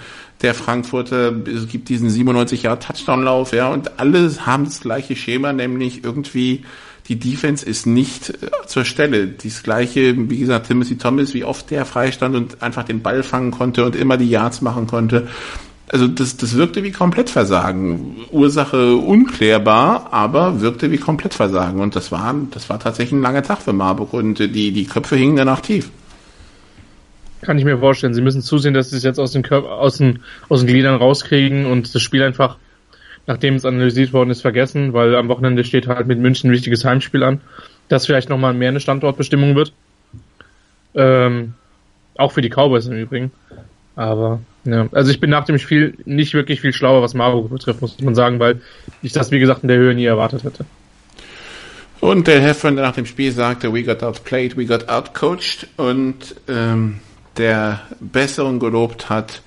[0.42, 5.16] der Frankfurter, es gibt diesen 97 Yard Touchdown Lauf, ja, und alle haben das gleiche
[5.16, 6.64] Schema, nämlich irgendwie
[7.08, 9.26] die Defense ist nicht äh, zur Stelle.
[9.26, 13.50] Dies gleiche, wie gesagt, Timothy Thomas, wie oft der freistand und einfach den Ball fangen
[13.50, 15.28] konnte und immer die Yards machen konnte.
[15.88, 18.16] Also das, das wirkte wie Komplettversagen.
[18.30, 21.80] Ursache unklärbar, aber wirkte wie Komplettversagen.
[21.80, 25.16] Und das war, das war tatsächlich ein langer Tag für Marburg und die, die Köpfe
[25.16, 25.90] hingen danach tief.
[27.42, 28.14] Kann ich mir vorstellen.
[28.14, 30.96] Sie müssen zusehen, dass sie es jetzt aus den, Körper, aus den, aus den Gliedern
[30.96, 32.56] rauskriegen und das Spiel einfach
[33.26, 36.84] nachdem es analysiert worden ist, vergessen, weil am Wochenende steht halt mit München ein wichtiges
[36.84, 37.40] Heimspiel an,
[37.88, 39.72] das vielleicht nochmal mehr eine Standortbestimmung wird.
[40.94, 41.54] Ähm,
[42.16, 43.32] auch für die Cowboys im Übrigen.
[43.96, 47.80] Aber ja, also ich bin nach dem Spiel nicht wirklich viel schlauer, was Marburg betrifft,
[47.80, 48.60] muss man sagen, weil
[49.02, 50.64] ich das, wie gesagt, in der Höhe nie erwartet hätte.
[52.00, 57.00] Und der Heffern nach dem Spiel sagte, we got outplayed, we got outcoached und ähm,
[57.38, 59.42] der Besserung gelobt hat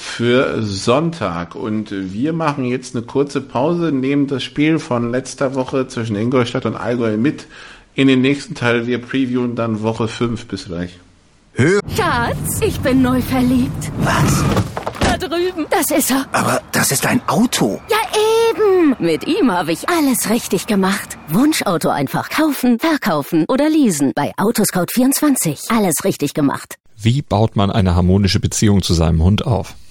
[0.00, 1.54] für Sonntag.
[1.54, 6.64] Und wir machen jetzt eine kurze Pause, nehmen das Spiel von letzter Woche zwischen Ingolstadt
[6.66, 7.46] und Allgäu mit
[7.94, 8.86] in den nächsten Teil.
[8.86, 10.46] Wir previewen dann Woche 5.
[10.46, 10.98] Bis gleich.
[11.94, 13.92] Schatz, ich bin neu verliebt.
[13.98, 14.44] Was?
[15.00, 15.66] Da drüben.
[15.68, 16.26] Das ist er.
[16.32, 17.80] Aber das ist ein Auto.
[17.90, 17.98] Ja,
[18.50, 18.96] eben.
[18.98, 21.18] Mit ihm habe ich alles richtig gemacht.
[21.28, 24.12] Wunschauto einfach kaufen, verkaufen oder leasen.
[24.14, 25.76] Bei Autoscout24.
[25.76, 26.76] Alles richtig gemacht.
[26.96, 29.74] Wie baut man eine harmonische Beziehung zu seinem Hund auf?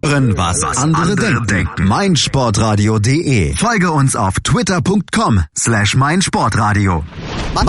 [0.00, 1.88] Was andere denken.
[1.88, 3.56] meinsportradio.de.
[3.56, 7.02] Folge uns auf twitter.com slash meinsportradio.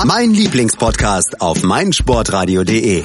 [0.06, 3.04] Mein Lieblingspodcast auf meinsportradio.de.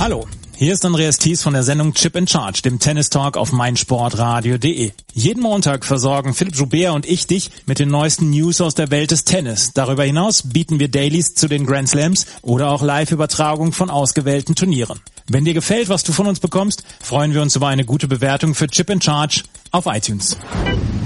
[0.00, 0.26] Hallo,
[0.56, 4.90] hier ist Andreas Thies von der Sendung Chip in Charge, dem Tennis Talk auf meinsportradio.de.
[5.12, 9.12] Jeden Montag versorgen Philipp Joubert und ich dich mit den neuesten News aus der Welt
[9.12, 9.74] des Tennis.
[9.74, 14.98] Darüber hinaus bieten wir Dailies zu den Grand Slams oder auch Live-Übertragung von ausgewählten Turnieren.
[15.28, 18.54] Wenn dir gefällt, was du von uns bekommst, freuen wir uns über eine gute Bewertung
[18.54, 20.38] für Chip in Charge auf iTunes.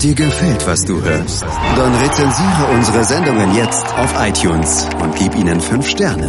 [0.03, 1.43] Dir gefällt, was du hörst?
[1.43, 6.29] Dann rezensiere unsere Sendungen jetzt auf iTunes und gib ihnen 5 Sterne.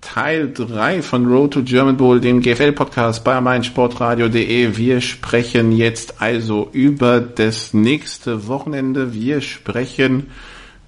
[0.00, 4.78] Teil 3 von Road to German Bowl, dem GFL-Podcast bei meinsportradio.de.
[4.78, 9.12] Wir sprechen jetzt also über das nächste Wochenende.
[9.12, 10.28] Wir sprechen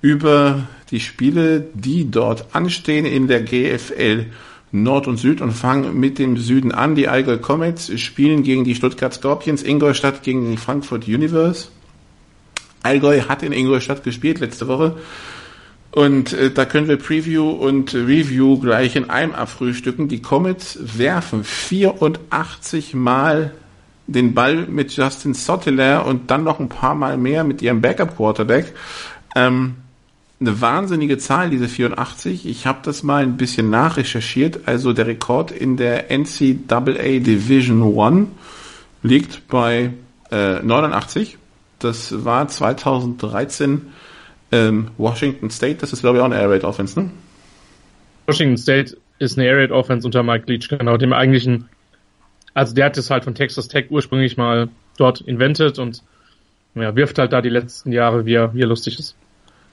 [0.01, 4.29] über die Spiele, die dort anstehen in der GFL
[4.73, 6.95] Nord und Süd und fangen mit dem Süden an.
[6.95, 11.69] Die Allgäu Comets spielen gegen die Stuttgart Scorpions, Ingolstadt gegen die Frankfurt Universe.
[12.83, 14.97] Allgäu hat in Ingolstadt gespielt letzte Woche.
[15.93, 20.09] Und äh, da können wir Preview und Review gleich in einem abfrühstücken.
[20.09, 23.53] Die Comets werfen 84 Mal
[24.07, 28.73] den Ball mit Justin Sotteler und dann noch ein paar Mal mehr mit ihrem Backup-Quarterback.
[29.37, 29.75] Ähm,
[30.43, 32.47] eine wahnsinnige Zahl, diese 84.
[32.47, 34.61] Ich habe das mal ein bisschen nachrecherchiert.
[34.67, 38.29] Also der Rekord in der NCAA Division 1
[39.03, 39.93] liegt bei
[40.31, 41.39] äh, 89.
[41.79, 43.83] Das war 2013
[44.53, 45.77] ähm, Washington State.
[45.77, 47.11] Das ist, glaube ich, auch eine Air Raid Offense, ne?
[48.27, 51.69] Washington State ist eine Air Raid Offense unter Mike Leach, genau, dem eigentlichen,
[52.55, 56.03] also der hat es halt von Texas Tech ursprünglich mal dort invented und
[56.75, 59.17] ja, wirft halt da die letzten Jahre, wie er, wie er lustig ist.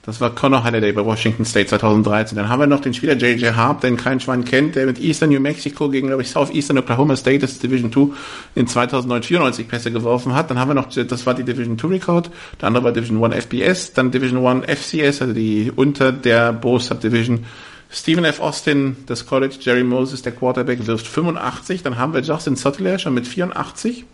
[0.10, 2.36] Das war Connor Halliday bei Washington State 2013.
[2.36, 3.56] Dann haben wir noch den Spieler J.J.
[3.56, 7.15] Harp, den kein Schwein kennt, der mit Eastern New Mexico gegen, glaube ich, Southeastern Oklahoma
[7.15, 8.08] State, das ist Division 2,
[8.56, 10.50] in 2009 94 Pässe geworfen hat.
[10.50, 13.45] Dann haben wir noch, das war die Division 2 Record, der andere war Division 1
[13.45, 17.45] FBS, dann Division 1 FCS, also die unter der Bo Subdivision.
[17.91, 18.39] Stephen F.
[18.39, 21.84] Austin, das College, Jerry Moses, der Quarterback, wirft 85.
[21.84, 24.06] Dann haben wir Justin Sutler schon mit 84.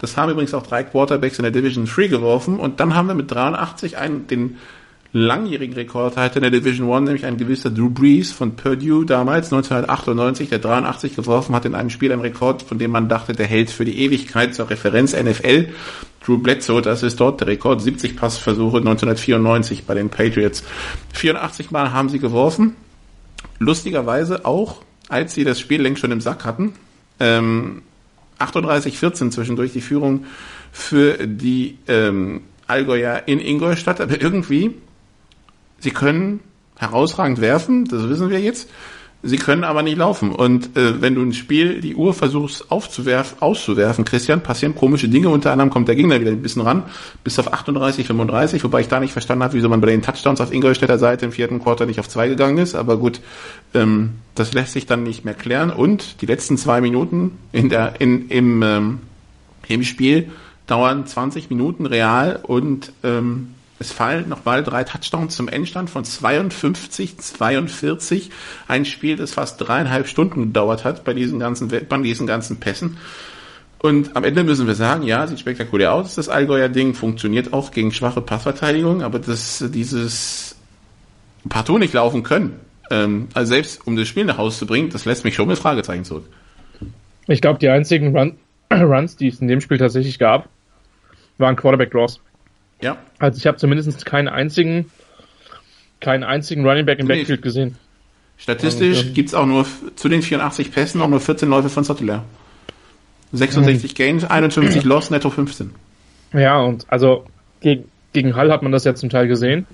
[0.00, 2.58] Das haben übrigens auch drei Quarterbacks in der Division 3 geworfen.
[2.58, 4.56] Und dann haben wir mit 83 einen, den
[5.12, 10.48] langjährigen Rekordhalter in der Division One, nämlich ein gewisser Drew Brees von Purdue damals 1998,
[10.48, 13.70] der 83 geworfen hat in einem Spiel einen Rekord, von dem man dachte, der hält
[13.70, 15.68] für die Ewigkeit zur Referenz NFL.
[16.24, 20.64] Drew Bledsoe, das ist dort der Rekord, 70 Passversuche 1994 bei den Patriots.
[21.12, 22.74] 84 Mal haben sie geworfen.
[23.58, 26.72] Lustigerweise auch, als sie das Spiel längst schon im Sack hatten.
[27.20, 27.82] Ähm,
[28.38, 30.24] 38-14 zwischendurch die Führung
[30.72, 34.74] für die ähm, Allgäuer in Ingolstadt, aber irgendwie
[35.82, 36.38] Sie können
[36.78, 38.68] herausragend werfen, das wissen wir jetzt.
[39.24, 40.32] Sie können aber nicht laufen.
[40.32, 45.28] Und äh, wenn du ein Spiel die Uhr versuchst aufzuwerfen, auszuwerfen, Christian, passieren komische Dinge.
[45.28, 46.84] Unter anderem kommt der Gegner wieder ein bisschen ran,
[47.24, 50.40] bis auf 38, 35, wobei ich da nicht verstanden habe, wieso man bei den Touchdowns
[50.40, 52.74] auf Ingolstädter Seite im vierten Quarter nicht auf zwei gegangen ist.
[52.76, 53.20] Aber gut,
[53.74, 55.70] ähm, das lässt sich dann nicht mehr klären.
[55.70, 58.98] Und die letzten zwei Minuten in der, in, im, ähm,
[59.68, 60.30] im Spiel
[60.66, 67.18] dauern 20 Minuten real und ähm, es fallen nochmal drei Touchdowns zum Endstand von 52,
[67.18, 68.30] 42.
[68.68, 72.96] Ein Spiel, das fast dreieinhalb Stunden gedauert hat bei diesen ganzen, bei diesen ganzen Pässen.
[73.80, 77.72] Und am Ende müssen wir sagen, ja, sieht spektakulär aus, das Allgäuer Ding funktioniert auch
[77.72, 80.54] gegen schwache Passverteidigung, aber das, dieses
[81.48, 82.60] partout nicht laufen können,
[82.90, 85.58] ähm, also selbst um das Spiel nach Hause zu bringen, das lässt mich schon mit
[85.58, 86.26] Fragezeichen zurück.
[87.26, 88.36] Ich glaube, die einzigen Run
[88.72, 90.48] Runs, die es in dem Spiel tatsächlich gab,
[91.38, 92.20] waren Quarterback Draws.
[92.82, 92.98] Ja.
[93.18, 94.90] Also ich habe zumindest keinen einzigen,
[96.00, 97.16] keinen einzigen Running Back im Nee.
[97.18, 97.76] Backfield gesehen.
[98.38, 99.64] Statistisch Ähm, gibt's auch nur
[99.94, 102.24] zu den 84 Pässen auch nur 14 Läufe von Sottler.
[103.32, 105.70] 66 Gains, 51 Loss, netto 15.
[106.34, 107.24] Ja, und also
[107.60, 109.66] gegen, gegen Hall hat man das ja zum Teil gesehen,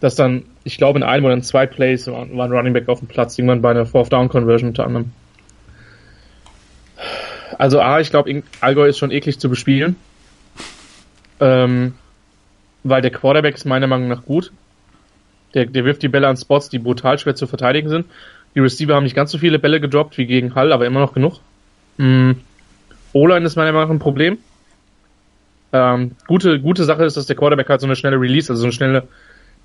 [0.00, 2.98] dass dann, ich glaube, in einem oder in zwei Plays war, ein Running Back auf
[3.00, 5.12] dem Platz, irgendwann bei einer Fourth Down Conversion unter anderem.
[7.58, 9.96] Also A, ich glaube, Allgäu ist schon eklig zu bespielen.
[11.40, 11.94] Ähm,
[12.84, 14.52] weil der Quarterback ist meiner Meinung nach gut.
[15.54, 18.06] Der, der wirft die Bälle an Spots, die brutal schwer zu verteidigen sind.
[18.54, 21.14] Die Receiver haben nicht ganz so viele Bälle gedroppt wie gegen Hall, aber immer noch
[21.14, 21.40] genug.
[21.96, 22.32] Mm.
[23.12, 24.38] O-Line ist meiner Meinung nach ein Problem.
[25.72, 28.66] Ähm, gute, gute Sache ist, dass der Quarterback hat so eine schnelle Release, also so
[28.66, 29.08] eine schnelle,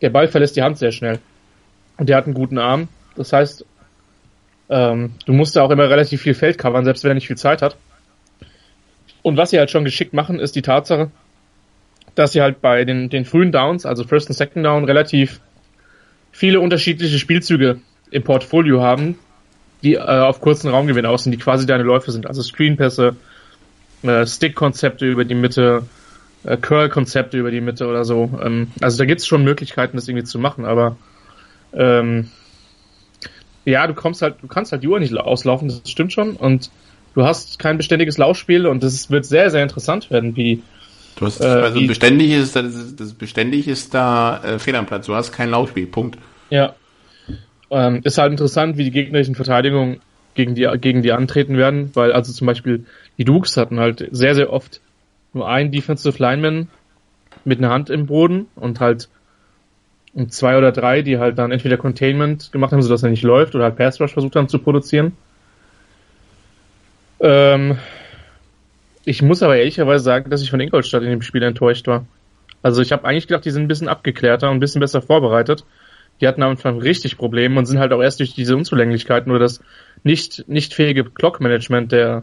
[0.01, 1.19] der Ball verlässt die Hand sehr schnell.
[1.97, 2.87] Und der hat einen guten Arm.
[3.15, 3.65] Das heißt,
[4.69, 7.37] ähm, du musst da auch immer relativ viel Feld covern, selbst wenn er nicht viel
[7.37, 7.75] Zeit hat.
[9.21, 11.11] Und was sie halt schon geschickt machen, ist die Tatsache,
[12.19, 15.39] dass sie halt bei den, den frühen Downs, also First und Second Down, relativ
[16.31, 17.79] viele unterschiedliche Spielzüge
[18.11, 19.17] im Portfolio haben,
[19.83, 22.27] die äh, auf kurzen Raumgewinn aus sind, die quasi deine Läufe sind.
[22.27, 23.15] Also Screenpässe,
[24.03, 25.83] äh, Stick-Konzepte über die Mitte,
[26.43, 28.29] äh, Curl-Konzepte über die Mitte oder so.
[28.43, 30.97] Ähm, also da gibt's schon Möglichkeiten, das irgendwie zu machen, aber
[31.73, 32.29] ähm,
[33.63, 36.35] ja, du kommst halt, du kannst halt die Uhr nicht la- auslaufen, das stimmt schon.
[36.35, 36.69] Und
[37.15, 40.63] du hast kein beständiges Laufspiel und es wird sehr, sehr interessant werden, wie
[41.19, 44.85] Du hast, Äh, also beständig ist, da- das, das beständig ist da äh, Fehl am
[44.85, 45.05] Platz.
[45.05, 45.85] Du hast kein Laufspiel.
[45.85, 46.17] Punkt.
[46.49, 46.75] Ja.
[47.69, 49.99] Ähm, ist halt interessant, wie die gegnerischen Verteidigungen
[50.33, 52.85] gegen die, gegen die antreten werden, weil also zum Beispiel
[53.17, 54.79] die Dukes hatten halt sehr, sehr oft
[55.33, 56.69] nur einen Defensive Lineman
[57.45, 59.09] mit einer Hand im Boden und halt
[60.13, 63.53] und zwei oder drei, die halt dann entweder Containment gemacht haben, sodass er nicht läuft,
[63.53, 65.11] oder halt Pass Rush versucht haben zu produzieren.
[67.19, 67.77] Ähm,
[69.09, 72.05] ich muss aber ehrlicherweise sagen, dass ich von Ingolstadt in dem Spiel enttäuscht war.
[72.61, 75.65] Also ich habe eigentlich gedacht, die sind ein bisschen abgeklärter und ein bisschen besser vorbereitet.
[76.21, 79.39] Die hatten am Anfang richtig Probleme und sind halt auch erst durch diese Unzulänglichkeiten oder
[79.39, 79.61] das
[80.03, 82.21] nicht, nicht fähige Clock-Management der,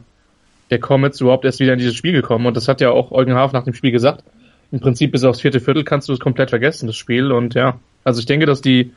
[0.71, 2.47] der Comets überhaupt erst wieder in dieses Spiel gekommen.
[2.47, 4.23] Und das hat ja auch Eugen Haaf nach dem Spiel gesagt.
[4.71, 7.33] Im Prinzip bis aufs vierte Viertel kannst du es komplett vergessen, das Spiel.
[7.33, 8.93] Und ja, also ich denke, dass die,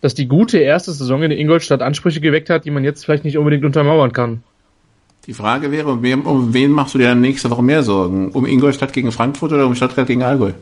[0.00, 3.36] dass die gute erste Saison in Ingolstadt Ansprüche geweckt hat, die man jetzt vielleicht nicht
[3.36, 4.44] unbedingt untermauern kann.
[5.26, 8.30] Die Frage wäre, um wen, um wen machst du dir dann nächste Woche mehr Sorgen?
[8.32, 10.52] Um Ingolstadt gegen Frankfurt oder um Stuttgart gegen Allgäu?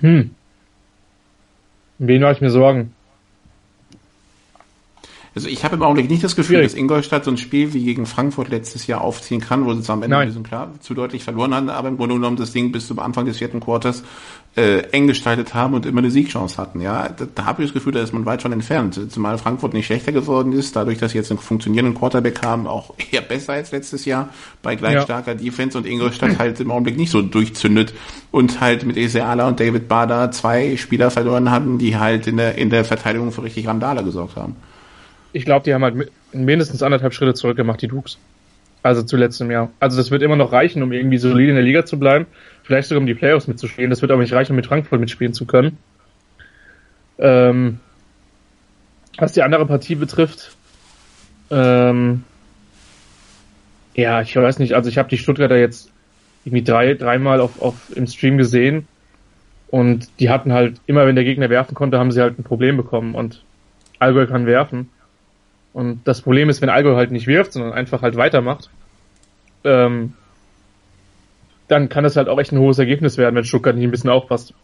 [0.00, 0.30] Hm.
[1.98, 2.95] Wen mache ich mir Sorgen?
[5.36, 6.72] Also ich habe im Augenblick nicht das Gefühl, Schwierig.
[6.72, 9.96] dass Ingolstadt so ein Spiel wie gegen Frankfurt letztes Jahr aufziehen kann, wo sie zwar
[9.96, 12.86] am Ende ein klar zu deutlich verloren haben, aber im Grunde genommen das Ding bis
[12.86, 14.02] zum Anfang des vierten Quarters
[14.56, 16.80] äh, eng gestaltet haben und immer eine Siegchance hatten.
[16.80, 18.98] Ja, da, da habe ich das Gefühl, da ist man weit von entfernt.
[19.12, 22.94] Zumal Frankfurt nicht schlechter geworden ist, dadurch, dass sie jetzt einen funktionierenden Quarterback haben, auch
[23.12, 24.30] eher besser als letztes Jahr
[24.62, 25.02] bei gleich Ja.
[25.02, 27.92] starker Defense und Ingolstadt halt im Augenblick nicht so durchzündet
[28.30, 32.56] und halt mit Eseala und David Bader zwei Spieler verloren haben, die halt in der
[32.56, 34.56] in der Verteidigung für richtig Randale gesorgt haben.
[35.36, 38.16] Ich glaube, die haben halt mi- mindestens anderthalb Schritte zurück gemacht, die Dukes.
[38.82, 39.70] Also zu letztem Jahr.
[39.80, 42.24] Also das wird immer noch reichen, um irgendwie solide in der Liga zu bleiben.
[42.62, 43.90] Vielleicht sogar um die Playoffs mitzuspielen.
[43.90, 45.76] Das wird aber nicht reichen, um mit Frankfurt mitspielen zu können.
[47.18, 47.80] Ähm,
[49.18, 50.56] was die andere Partie betrifft,
[51.50, 52.24] ähm,
[53.94, 55.90] ja, ich weiß nicht, also ich habe die Stuttgarter jetzt
[56.46, 58.88] irgendwie drei, dreimal auf, auf, im Stream gesehen
[59.68, 62.76] und die hatten halt, immer wenn der Gegner werfen konnte, haben sie halt ein Problem
[62.78, 63.42] bekommen und
[63.98, 64.90] Allgäu kann werfen.
[65.76, 68.70] Und das Problem ist, wenn Allgäu halt nicht wirft, sondern einfach halt weitermacht,
[69.62, 70.14] ähm,
[71.68, 74.08] dann kann das halt auch echt ein hohes Ergebnis werden, wenn Stuttgart nicht ein bisschen
[74.08, 74.54] aufpasst.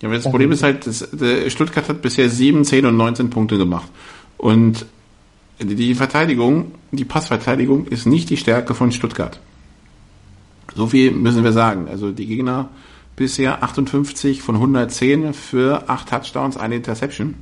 [0.00, 1.08] Ja, aber das Problem ist halt, dass,
[1.46, 3.88] Stuttgart hat bisher 7, 10 und 19 Punkte gemacht.
[4.36, 4.84] Und
[5.60, 9.38] die Verteidigung, die Passverteidigung ist nicht die Stärke von Stuttgart.
[10.74, 11.86] So viel müssen wir sagen.
[11.86, 12.68] Also die Gegner
[13.14, 17.36] bisher 58 von 110 für 8 Touchdowns, eine Interception.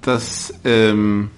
[0.00, 1.30] Das ähm,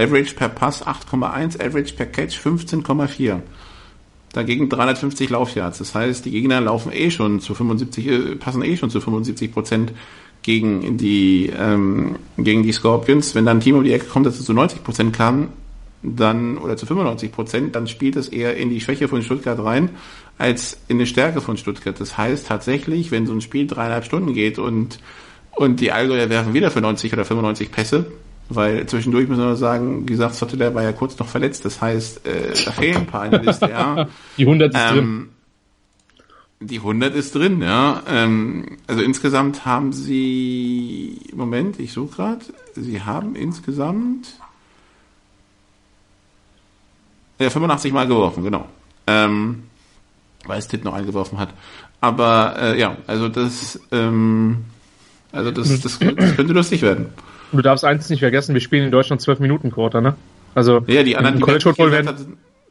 [0.00, 3.40] Average per Pass 8,1, Average per Catch 15,4.
[4.32, 5.78] Dagegen 350 Laufyards.
[5.78, 9.52] Das heißt, die Gegner laufen eh schon zu 75, äh, passen eh schon zu 75
[9.52, 9.92] Prozent
[10.42, 13.34] gegen die ähm, gegen die Scorpions.
[13.34, 15.48] Wenn dann ein Team um die Ecke kommt, das zu 90 Prozent kann,
[16.02, 19.90] dann oder zu 95 Prozent, dann spielt es eher in die Schwäche von Stuttgart rein
[20.38, 22.00] als in die Stärke von Stuttgart.
[22.00, 25.00] Das heißt tatsächlich, wenn so ein Spiel dreieinhalb Stunden geht und
[25.52, 28.06] und die Allgäuer werfen wieder für 90 oder 95 Pässe,
[28.50, 32.26] weil zwischendurch müssen wir sagen, wie gesagt, Sottler war ja kurz noch verletzt, das heißt,
[32.26, 34.08] äh, da fehlen ein paar in der Liste, ja.
[34.36, 34.98] Die 100 ist drin.
[34.98, 35.28] Ähm,
[36.62, 38.02] die 100 ist drin, ja.
[38.06, 42.44] Ähm, also insgesamt haben sie, Moment, ich suche gerade,
[42.74, 44.34] sie haben insgesamt
[47.40, 48.68] Ja, 85 Mal geworfen, genau.
[49.06, 49.62] Ähm,
[50.44, 51.48] weil Stitt noch eingeworfen hat.
[52.02, 54.64] Aber äh, ja, also das, ähm,
[55.32, 55.98] also das, das, das
[56.36, 57.06] könnte lustig werden.
[57.52, 60.14] Du darfst eins nicht vergessen, wir spielen in Deutschland 12 Minuten Quarter, ne?
[60.54, 62.26] Also ja, die anderen, die College Werte, die, Football werden, hatte,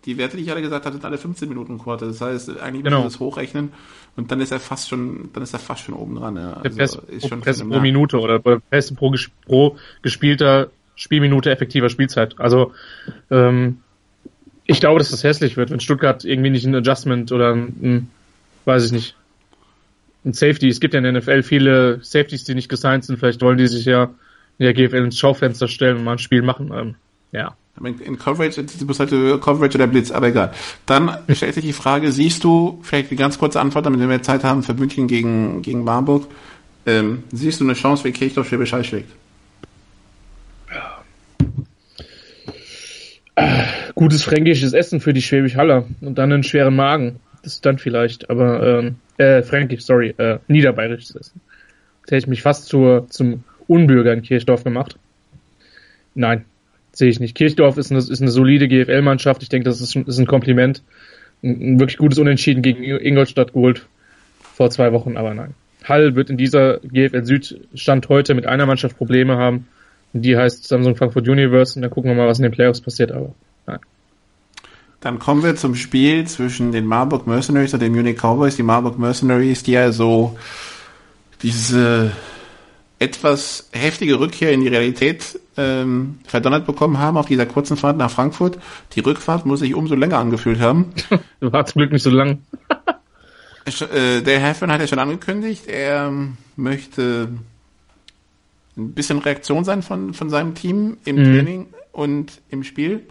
[0.05, 2.07] die Werte, die ich alle gesagt habe, sind alle 15 Minuten Quarter.
[2.07, 2.97] Das heißt, eigentlich Genau.
[2.97, 3.71] müssen wir das hochrechnen
[4.15, 6.35] und dann ist er fast schon, dann ist er fast schon oben dran.
[6.35, 6.61] Ja.
[6.63, 7.79] der Also, Pass, ist schon Pass pro.
[7.79, 9.13] Minute oder Pass pro,
[9.45, 12.35] pro gespielter Spielminute effektiver Spielzeit.
[12.39, 12.73] Also
[13.31, 13.79] ähm,
[14.65, 18.09] ich glaube, dass das hässlich wird, wenn Stuttgart irgendwie nicht ein Adjustment oder ein, ein
[18.65, 19.15] weiß ich nicht,
[20.25, 20.67] ein Safety.
[20.67, 23.17] Es gibt ja in der NFL viele Safeties, die nicht gesigned sind.
[23.17, 24.09] Vielleicht wollen die sich ja
[24.59, 26.71] in der GFL ins Schaufenster stellen und mal ein Spiel machen.
[26.73, 26.95] Ähm,
[27.31, 27.55] ja.
[27.81, 30.51] In, Coverage, du musst halt äh, Coverage oder Blitz, aber egal.
[30.85, 34.21] Dann stellt sich die Frage, siehst du, vielleicht die ganz kurze Antwort, damit wir mehr
[34.21, 36.27] Zeit haben für München gegen, gegen Marburg,
[36.85, 39.11] ähm, siehst du eine Chance, wie Kirchdorf Schwäbisch Hall schlägt?
[43.95, 47.21] Gutes fränkisches Essen für die Schwäbisch Haller und dann einen schweren Magen.
[47.43, 51.41] Das dann vielleicht, aber ähm, äh, fränkisch, sorry, äh, niederbayerisches Essen.
[52.01, 54.97] Jetzt hätte ich mich fast zur, zum Unbürger in Kirchdorf gemacht.
[56.15, 56.43] Nein,
[56.91, 57.35] sehe ich nicht.
[57.35, 59.43] Kirchdorf ist eine, ist eine solide GFL-Mannschaft.
[59.43, 60.81] Ich denke, das ist, ein- ist ein Kompliment.
[61.43, 63.85] Ein, ein wirklich gutes Unentschieden gegen Ingolstadt geholt
[64.55, 65.53] vor zwei Wochen, aber nein.
[65.85, 69.67] Hall wird in dieser GFL Süd Stand heute mit einer Mannschaft Probleme haben.
[70.13, 71.75] Die heißt Samsung Frankfurt Universe.
[71.77, 73.33] Und dann gucken wir mal, was in den Playoffs passiert, aber
[73.67, 73.79] nein.
[74.99, 78.57] Dann kommen wir zum Spiel zwischen den Marburg Mercenaries und den Munich Cowboys.
[78.57, 80.37] Die Marburg Mercenaries, die ja so
[81.41, 82.11] diese
[82.99, 88.11] etwas heftige Rückkehr in die Realität ähm, verdonnert bekommen haben auf dieser kurzen Fahrt nach
[88.11, 88.59] Frankfurt.
[88.93, 90.93] Die Rückfahrt muss sich umso länger angefühlt haben.
[91.39, 92.39] War zum Glück nicht so lang.
[93.65, 97.29] Äh, der Heffern hat ja schon angekündigt, er ähm, möchte
[98.77, 101.23] ein bisschen Reaktion sein von, von seinem Team im Mhm.
[101.23, 103.03] Training und im Spiel.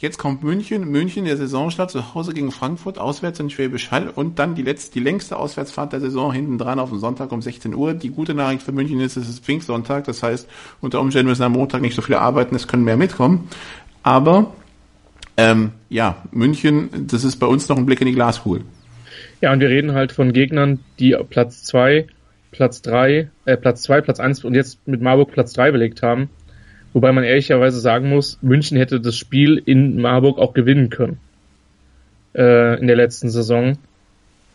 [0.00, 4.38] Jetzt kommt München, München der Saisonstart zu Hause gegen Frankfurt, auswärts in Schwäbisch Hall und
[4.38, 7.74] dann die letzte, die längste Auswärtsfahrt der Saison hinten dran auf dem Sonntag um 16
[7.74, 7.92] Uhr.
[7.92, 10.48] Die gute Nachricht für München ist, es ist Pfingstsonntag, das heißt,
[10.80, 13.48] unter Umständen müssen am Montag nicht so viele arbeiten, es können mehr mitkommen.
[14.02, 14.54] Aber
[15.36, 18.62] ähm, ja, München, das ist bei uns noch ein Blick in die Glaskugel.
[19.42, 22.06] Ja, und wir reden halt von Gegnern, die Platz zwei,
[22.52, 26.30] Platz drei, äh, Platz zwei, Platz eins und jetzt mit Marburg Platz drei belegt haben.
[26.92, 31.18] Wobei man ehrlicherweise sagen muss, München hätte das Spiel in Marburg auch gewinnen können.
[32.34, 33.76] Äh, in der letzten Saison.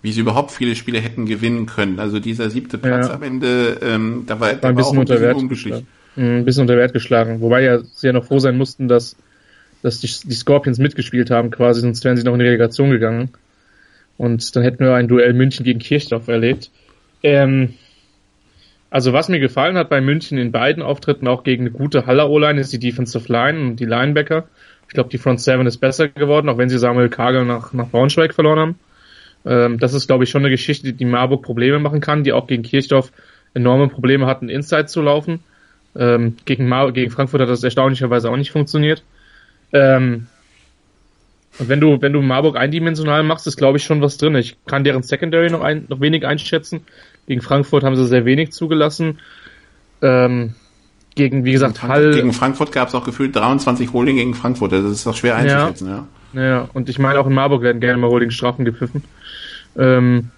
[0.02, 2.00] wie sie überhaupt viele Spiele hätten gewinnen können.
[2.00, 3.16] Also dieser siebte Platz Ja.
[3.16, 5.88] am Ende, ähm, da war, War der ein bisschen unter Wert geschlagen.
[6.16, 7.42] Mhm, Ein bisschen unter Wert geschlagen.
[7.42, 9.16] Wobei ja sie ja noch froh sein mussten, dass,
[9.82, 13.30] dass die, die Scorpions mitgespielt haben quasi, sonst wären sie noch in die Relegation gegangen.
[14.18, 16.70] Und dann hätten wir ein Duell München gegen Kirchdorf erlebt.
[17.24, 17.74] Ähm,
[18.96, 22.30] also was mir gefallen hat bei München in beiden Auftritten, auch gegen eine gute Haller
[22.30, 24.48] O-Line, ist die Defensive Line und die Linebacker.
[24.88, 27.90] Ich glaube, die Front Seven ist besser geworden, auch wenn sie Samuel Kagel nach, nach
[27.90, 28.80] Braunschweig verloren haben.
[29.46, 32.48] Ähm, das ist, glaube ich, schon eine Geschichte, die Marburg Probleme machen kann, die auch
[32.48, 33.12] gegen Kirchdorf
[33.54, 35.42] enorme Probleme hatten, Inside zu laufen.
[35.98, 39.04] Ähm, gegen, Mar gegen Frankfurt hat das erstaunlicherweise auch nicht funktioniert.
[39.74, 40.28] Ähm,
[41.60, 44.36] und wenn du, wenn du Marburg eindimensional machst, ist glaube ich schon was drin.
[44.36, 46.86] Ich kann deren Secondary noch, ein, noch wenig einschätzen.
[47.28, 49.20] Gegen Frankfurt haben sie sehr wenig zugelassen.
[50.02, 50.56] Ähm,
[51.16, 52.12] gegen, wie gesagt, Hall.
[52.12, 54.74] Gegen Frankfurt gab es auch gefühlt 23 Holding gegen Frankfurt.
[54.74, 56.08] Das ist doch schwer einzuschätzen, ja.
[56.34, 59.04] Ja, und ich meine auch in Marburg werden gerne mal Holding-Strafen gepfiffen.
[59.78, 60.32] Ähm,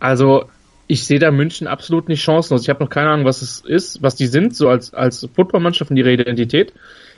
[0.00, 0.46] also
[0.88, 2.62] ich sehe da München absolut nicht chancenlos.
[2.62, 5.92] Ich habe noch keine Ahnung, was es ist, was die sind, so als, als Footballmannschaft
[5.92, 6.72] und ihre Identität.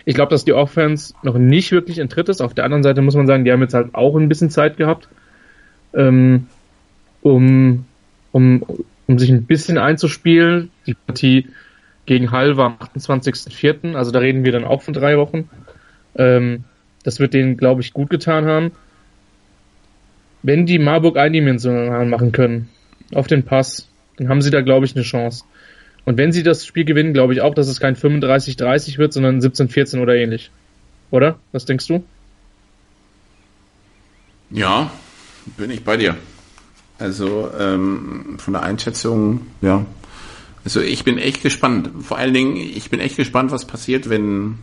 [0.05, 2.43] Ich glaube, dass die Offense noch nicht wirklich in Tritt ist.
[2.43, 4.77] Auf der anderen Seite muss man sagen, die haben jetzt halt auch ein bisschen Zeit
[4.77, 5.09] gehabt,
[5.95, 6.49] ähm,
[7.23, 7.87] um,
[8.33, 8.65] um,
[9.07, 10.71] um sich ein bisschen einzuspielen.
[10.87, 11.49] Die Partie
[12.07, 15.49] gegen Hall war am 28.04., also da reden wir dann auch von drei Wochen.
[16.17, 16.65] Ähm,
[17.05, 18.73] das wird denen, glaube ich, gut getan haben.
[20.43, 22.69] Wenn die Marburg eindimensional machen können,
[23.15, 25.45] auf den Pass, dann haben sie da, glaube ich, eine Chance.
[26.05, 29.39] Und wenn sie das Spiel gewinnen, glaube ich auch, dass es kein 35-30 wird, sondern
[29.39, 30.51] 17-14 oder ähnlich.
[31.11, 31.39] Oder?
[31.53, 32.05] Was denkst du?
[34.51, 34.91] Ja,
[35.57, 36.17] bin ich bei dir.
[37.03, 39.85] Also ähm, von der Einschätzung, ja.
[40.65, 41.91] Also ich bin echt gespannt.
[42.03, 44.59] Vor allen Dingen, ich bin echt gespannt, was passiert, wenn,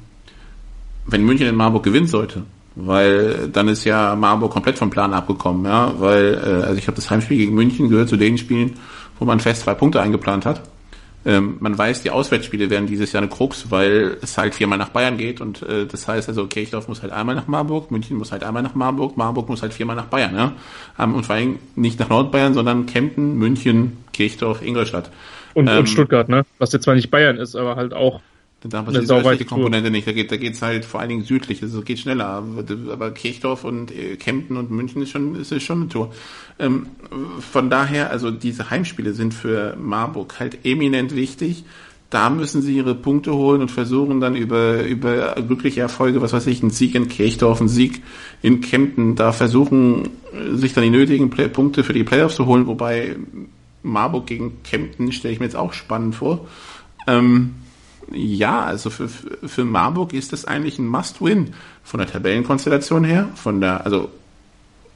[1.05, 2.43] wenn München in Marburg gewinnen sollte.
[2.75, 5.93] Weil dann ist ja Marburg komplett vom Plan abgekommen, ja.
[5.99, 8.77] Weil, äh, also ich habe das Heimspiel gegen München gehört zu den Spielen,
[9.19, 10.61] wo man fest zwei Punkte eingeplant hat.
[11.25, 14.89] Ähm, man weiß, die Auswärtsspiele werden dieses Jahr eine Krux, weil es halt viermal nach
[14.89, 18.31] Bayern geht und äh, das heißt also, Kirchdorf muss halt einmal nach Marburg, München muss
[18.31, 20.53] halt einmal nach Marburg, Marburg muss halt viermal nach Bayern, ja.
[20.97, 25.11] Ähm, und vor allem nicht nach Nordbayern, sondern Kempten, München, Kirchdorf, Ingolstadt.
[25.53, 26.45] Und, Ähm, und Stuttgart, ne?
[26.57, 28.21] Was jetzt zwar nicht Bayern ist, aber halt auch
[28.61, 30.05] Da passiert die östliche Komponente nicht.
[30.05, 31.61] Da geht, da geht's halt vor allen Dingen südlich.
[31.61, 32.43] Also geht schneller.
[32.91, 36.11] Aber, Kirchdorf und äh, Kempten und München ist schon, ist, ist schon eine Tour.
[36.59, 36.87] Ähm,
[37.39, 41.63] von daher, also diese Heimspiele sind für Marburg halt eminent wichtig.
[42.09, 46.47] Da müssen sie ihre Punkte holen und versuchen dann über, über glückliche Erfolge, was weiß
[46.47, 48.01] ich, ein Sieg in Kirchdorf, ein Sieg
[48.41, 50.09] in Kempten, da versuchen,
[50.53, 53.15] sich dann die nötigen Play Punkte für die Playoffs zu holen, wobei
[53.83, 56.47] Marburg gegen Kempten stelle ich mir jetzt auch spannend vor.
[57.05, 57.53] Ähm,
[58.13, 61.53] ja, also für, für Marburg ist das eigentlich ein Must-Win
[61.83, 64.09] von der Tabellenkonstellation her, von der, also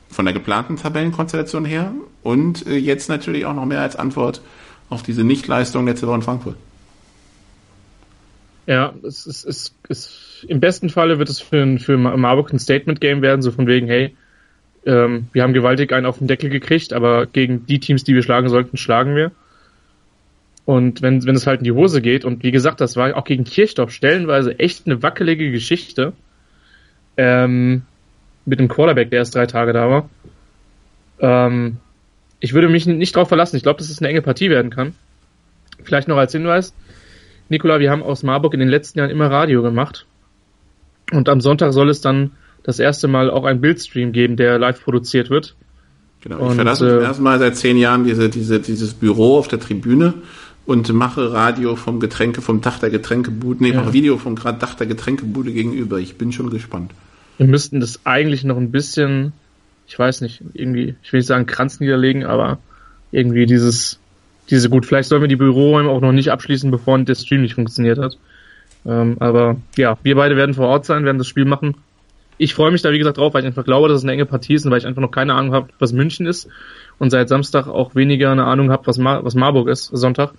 [0.10, 1.92] von der geplanten Tabellenkonstellation her
[2.22, 4.42] und äh, jetzt natürlich auch noch mehr als Antwort
[4.90, 6.56] auf diese Nichtleistung letzte Woche in Frankfurt.
[8.66, 13.22] Ja, es ist, es ist, im besten Falle wird es für, für Marburg ein Statement-Game
[13.22, 14.16] werden, so von wegen, hey,
[14.86, 18.24] ähm, wir haben gewaltig einen auf den Deckel gekriegt, aber gegen die Teams, die wir
[18.24, 19.32] schlagen sollten, schlagen wir.
[20.66, 23.26] Und wenn, wenn es halt in die Hose geht, und wie gesagt, das war auch
[23.26, 26.14] gegen Kirchdorf stellenweise echt eine wackelige Geschichte,
[27.18, 27.84] ähm,
[28.46, 30.10] mit dem Quarterback, der erst drei Tage da war.
[31.20, 31.78] Ähm,
[32.40, 33.56] ich würde mich nicht drauf verlassen.
[33.56, 34.94] Ich glaube, dass es eine enge Partie werden kann.
[35.84, 36.74] Vielleicht noch als Hinweis.
[37.50, 40.06] Nikola, wir haben aus Marburg in den letzten Jahren immer Radio gemacht.
[41.12, 42.32] Und am Sonntag soll es dann
[42.64, 45.56] das erste Mal auch ein Bildstream geben, der live produziert wird.
[46.22, 49.38] Genau, ich und, verlasse äh, zum ersten Mal seit zehn Jahren diese, diese, dieses Büro
[49.38, 50.14] auf der Tribüne
[50.66, 53.82] und mache Radio vom Getränke, vom Dach der Getränkebude, nee, ja.
[53.82, 56.00] mache Video vom Dach der Getränkebude gegenüber.
[56.00, 56.92] Ich bin schon gespannt.
[57.38, 59.34] Wir müssten das eigentlich noch ein bisschen,
[59.88, 62.60] ich weiß nicht, irgendwie, ich will nicht sagen Kranz niederlegen, aber
[63.12, 64.00] irgendwie dieses,
[64.50, 67.56] diese gut, vielleicht sollen wir die Büroräume auch noch nicht abschließen, bevor der Stream nicht
[67.56, 68.18] funktioniert hat.
[68.86, 71.76] Ähm, aber ja, wir beide werden vor Ort sein, werden das Spiel machen.
[72.38, 74.26] Ich freue mich da, wie gesagt, drauf, weil ich einfach glaube, dass es eine enge
[74.26, 76.50] Partie ist und weil ich einfach noch keine Ahnung habe, was München ist
[77.00, 80.34] und seit Samstag auch weniger eine Ahnung habe, was, Mar was Marburg ist, Sonntag.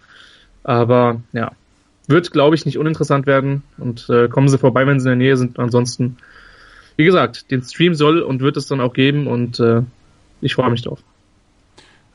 [0.64, 1.52] Aber ja,
[2.06, 5.26] wird, glaube ich, nicht uninteressant werden und äh, kommen Sie vorbei, wenn Sie in der
[5.26, 5.58] Nähe sind.
[5.58, 6.16] Ansonsten,
[6.96, 9.82] wie gesagt, den Stream soll und wird es dann auch geben und äh,
[10.40, 10.98] ich freue mich drauf.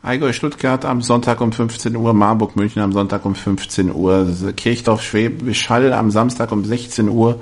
[0.02, 5.04] Allgäu Stuttgart am Sonntag um 15 Uhr, Marburg München am Sonntag um 15 Uhr, Kirchdorf
[5.04, 7.42] Schwäbisch Hall am Samstag um 16 Uhr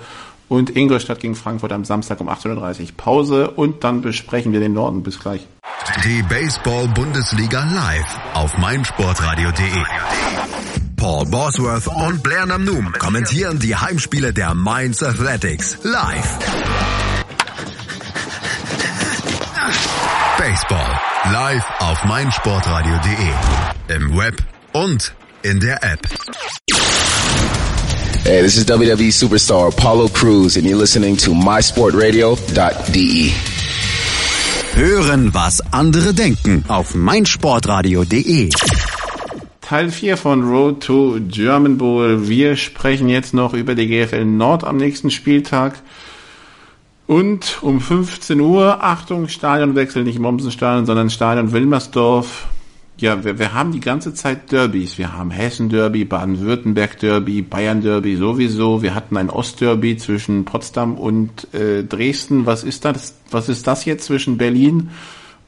[0.49, 2.87] und Ingolstadt gegen Frankfurt am Samstag um 8.30 Uhr.
[2.97, 5.03] Pause und dann besprechen wir den Norden.
[5.03, 5.45] Bis gleich.
[6.03, 9.83] Die Baseball-Bundesliga live auf meinsportradio.de.
[10.97, 16.39] Paul Bosworth und Blair Namnum kommentieren die Heimspiele der Mainz Athletics live.
[20.39, 20.99] Baseball
[21.31, 23.95] live auf meinsportradio.de.
[23.95, 24.41] Im Web
[24.73, 25.99] und in der App.
[28.23, 33.31] Hey, this is WWE superstar Paulo Cruz and you're listening to mysportradio.de.
[34.73, 38.49] Hören, was andere denken auf meinsportradio.de.
[39.67, 42.29] Teil 4 von Road to German Bowl.
[42.29, 45.81] Wir sprechen jetzt noch über die GFL Nord am nächsten Spieltag.
[47.05, 52.47] Und um 15 Uhr, Achtung, Stadionwechsel, nicht Mommsenstadion, sondern Stadion Wilmersdorf.
[52.95, 54.97] Ja, wir, wir haben die ganze Zeit Derbys.
[54.97, 58.81] Wir haben Hessen-Derby, Baden-Württemberg-Derby, Bayern-Derby sowieso.
[58.81, 62.45] Wir hatten ein Ost-Derby zwischen Potsdam und äh, Dresden.
[62.45, 63.15] Was ist das?
[63.31, 64.91] Was ist das jetzt zwischen Berlin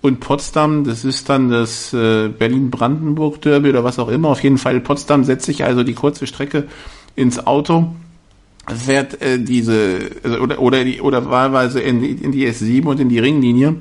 [0.02, 0.84] und Potsdam?
[0.84, 4.30] Das ist dann das äh, Berlin-Brandenburg-Derby oder was auch immer.
[4.30, 6.68] Auf jeden Fall Potsdam setzt sich also die kurze Strecke
[7.16, 7.94] ins Auto
[8.76, 13.00] fährt äh, diese also, oder oder die oder wahlweise in die, in die S7 und
[13.00, 13.76] in die Ringlinie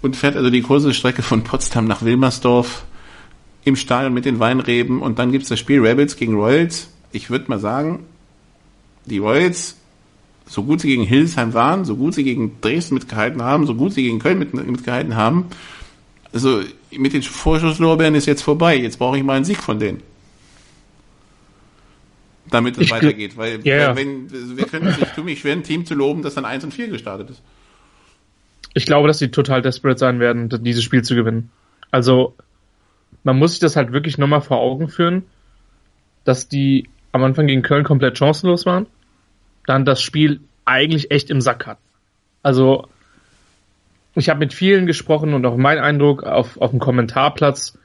[0.00, 2.84] und fährt also die kurze Strecke von Potsdam nach Wilmersdorf
[3.64, 6.88] im Stadion mit den Weinreben und dann gibt's das Spiel Rebels gegen Royals.
[7.12, 8.04] Ich würde mal sagen,
[9.06, 9.76] die Royals,
[10.52, 13.94] so gut sie gegen Hildesheim waren, so gut sie gegen Dresden mitgehalten haben, so gut
[13.94, 15.46] sie gegen Köln mit, mitgehalten haben,
[16.30, 18.76] also mit den Vorschusslorbeeren ist jetzt vorbei.
[18.76, 20.02] Jetzt brauche ich mal einen Sieg von denen.
[22.50, 23.38] Damit es ich weitergeht.
[23.38, 26.44] Weil, ja, wenn, wir können, ich tue mich schwer, ein Team zu loben, das dann
[26.44, 27.42] 1 und 4 gestartet ist.
[28.74, 31.50] Ich glaube, dass sie total desperate sein werden, dieses Spiel zu gewinnen.
[31.90, 32.34] Also,
[33.24, 35.22] man muss sich das halt wirklich nochmal vor Augen führen,
[36.24, 38.86] dass die am Anfang gegen Köln komplett chancenlos waren,
[39.66, 41.82] dann das Spiel eigentlich echt im Sack hatten.
[42.42, 42.88] Also,
[44.14, 47.78] ich habe mit vielen gesprochen und auch mein Eindruck auf, auf dem Kommentarplatz,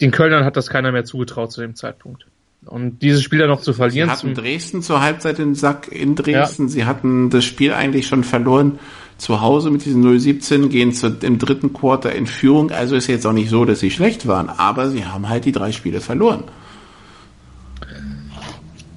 [0.00, 2.26] den Kölnern hat das keiner mehr zugetraut zu dem Zeitpunkt.
[2.66, 4.10] Und dieses Spiel dann noch zu verlieren.
[4.10, 6.64] Sie hatten Dresden zur Halbzeit im Sack in Dresden.
[6.64, 6.68] Ja.
[6.68, 8.78] Sie hatten das Spiel eigentlich schon verloren
[9.16, 12.70] zu Hause mit diesen 017, gehen zu, im dritten Quarter in Führung.
[12.70, 15.52] Also ist jetzt auch nicht so, dass sie schlecht waren, aber sie haben halt die
[15.52, 16.44] drei Spiele verloren.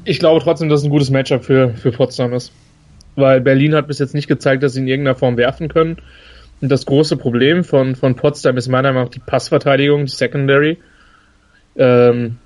[0.06, 2.52] Ich glaube trotzdem, dass es ein gutes Matchup für, für Potsdam ist.
[3.16, 5.98] Weil Berlin hat bis jetzt nicht gezeigt, dass sie in irgendeiner Form werfen können.
[6.62, 10.78] Und das große Problem von, von Potsdam ist meiner Meinung nach die Passverteidigung, die Secondary.
[11.76, 12.38] Ähm,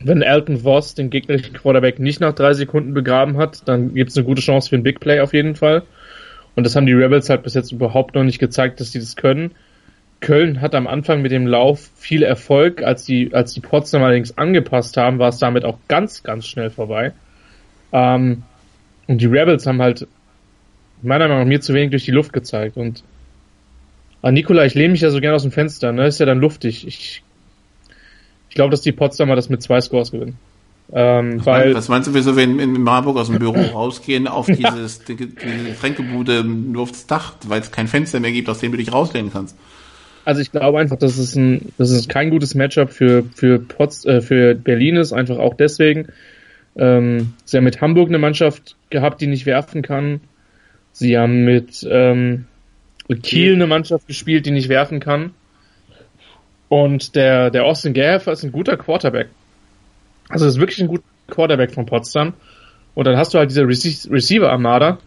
[0.00, 4.16] wenn Elton Voss den gegnerischen Quarterback nicht nach drei Sekunden begraben hat, dann gibt es
[4.16, 5.82] eine gute Chance für ein Big Play auf jeden Fall.
[6.54, 9.16] Und das haben die Rebels halt bis jetzt überhaupt noch nicht gezeigt, dass sie das
[9.16, 9.52] können.
[10.20, 12.82] Köln hat am Anfang mit dem Lauf viel Erfolg.
[12.82, 16.70] Als die, als die Potsdam allerdings angepasst haben, war es damit auch ganz, ganz schnell
[16.70, 17.12] vorbei.
[17.92, 18.42] Ähm,
[19.06, 20.06] und die Rebels haben halt
[21.02, 22.76] meiner Meinung nach mir zu wenig durch die Luft gezeigt.
[22.76, 23.04] Und
[24.22, 26.06] ah, Nikola, ich lehne mich ja so gerne aus dem Fenster, ne?
[26.06, 26.86] Ist ja dann luftig.
[26.86, 27.22] Ich,
[28.48, 30.38] ich glaube, dass die Potsdamer das mit zwei Scores gewinnen.
[30.92, 33.60] Ähm, was, weil, meinst, was meinst du, wieso wir in, in Marburg aus dem Büro
[33.60, 38.48] rausgehen auf dieses die, die Getränkebude nur aufs Dach, weil es kein Fenster mehr gibt,
[38.48, 39.56] aus dem du dich rauslehnen kannst?
[40.26, 44.04] Also ich glaube einfach, dass es ein, dass es kein gutes Matchup für für Pots,
[44.04, 46.08] äh, für Berlin ist, einfach auch deswegen.
[46.74, 50.20] Ähm, sie haben mit Hamburg eine Mannschaft gehabt, die nicht werfen kann.
[50.90, 52.46] Sie haben mit ähm,
[53.22, 55.30] Kiel eine Mannschaft gespielt, die nicht werfen kann.
[56.68, 59.28] Und der, der Austin Gaffer ist ein guter Quarterback.
[60.28, 62.34] Also ist wirklich ein guter Quarterback von Potsdam.
[62.96, 64.98] Und dann hast du halt diese Rece Receiver-Armada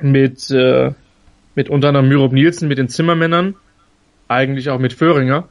[0.00, 0.92] mit, äh,
[1.54, 3.54] mit unter anderem Myrob Nielsen, mit den Zimmermännern,
[4.28, 5.48] eigentlich auch mit Föhringer.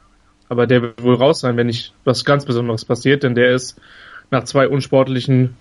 [0.49, 3.79] Aber der wird wohl raus sein, wenn nicht was ganz Besonderes passiert, denn der ist
[4.29, 5.55] nach zwei unsportlichen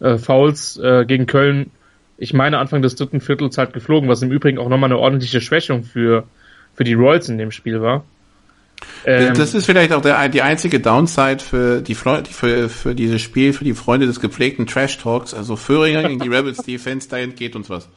[0.00, 1.70] äh, Fouls äh, gegen Köln,
[2.16, 5.40] ich meine Anfang des dritten Viertels halt geflogen, was im Übrigen auch nochmal eine ordentliche
[5.40, 6.24] Schwächung für,
[6.74, 8.04] für die Royals in dem Spiel war.
[9.04, 13.52] Ähm, das ist vielleicht auch der, die einzige Downside für die für, für dieses Spiel,
[13.52, 15.34] für die Freunde des gepflegten Trash Talks.
[15.34, 17.88] Also Föhringer gegen die Rebels Defense, da entgeht uns was.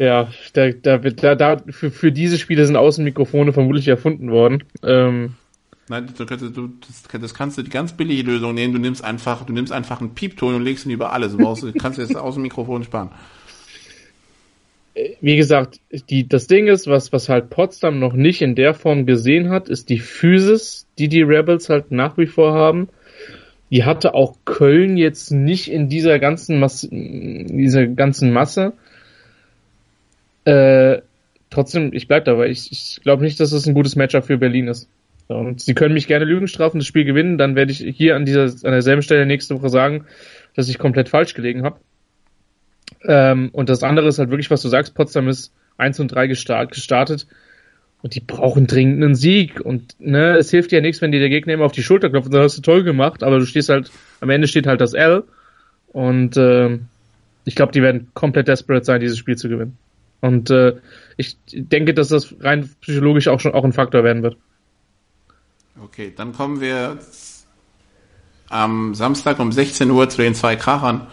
[0.00, 4.64] Ja, da, da, da, da für, für diese Spiele sind Außenmikrofone vermutlich erfunden worden.
[4.82, 5.34] Ähm,
[5.90, 6.70] Nein, du, du,
[7.20, 8.72] das, kannst du die ganz billige Lösung nehmen.
[8.72, 11.32] Du nimmst einfach, du nimmst einfach einen Piepton und legst ihn über alles.
[11.32, 13.10] Du brauchst, kannst jetzt Außenmikrofon sparen
[15.20, 19.06] wie gesagt, die, das Ding ist, was, was halt Potsdam noch nicht in der Form
[19.06, 22.88] gesehen hat, ist die Physis, die die Rebels halt nach wie vor haben.
[23.70, 28.72] Die hatte auch Köln jetzt nicht in dieser ganzen Masse, dieser ganzen Masse.
[30.44, 31.02] Äh,
[31.50, 32.48] trotzdem, ich bleib dabei.
[32.48, 34.88] Ich, ich glaube nicht, dass es das ein gutes Matchup für Berlin ist.
[35.28, 38.24] Und sie können mich gerne Lügen strafen, das Spiel gewinnen, dann werde ich hier an
[38.24, 40.06] dieser, an derselben Stelle nächste Woche sagen,
[40.56, 41.78] dass ich komplett falsch gelegen habe.
[43.04, 46.26] Ähm, und das andere ist halt wirklich, was du sagst, Potsdam ist 1 und 3
[46.26, 47.26] gestartet
[48.02, 49.60] und die brauchen dringend einen Sieg.
[49.60, 52.26] Und ne, es hilft ja nichts, wenn dir der Gegner immer auf die Schulter klopft
[52.26, 54.94] und sagt, hast du toll gemacht, aber du stehst halt, am Ende steht halt das
[54.94, 55.22] L.
[55.92, 56.78] Und äh,
[57.44, 59.76] ich glaube, die werden komplett desperate sein, dieses Spiel zu gewinnen.
[60.20, 60.76] Und äh,
[61.16, 64.36] ich denke, dass das rein psychologisch auch schon auch ein Faktor werden wird.
[65.82, 66.98] Okay, dann kommen wir
[68.48, 71.06] am Samstag um 16 Uhr zu den zwei Krachern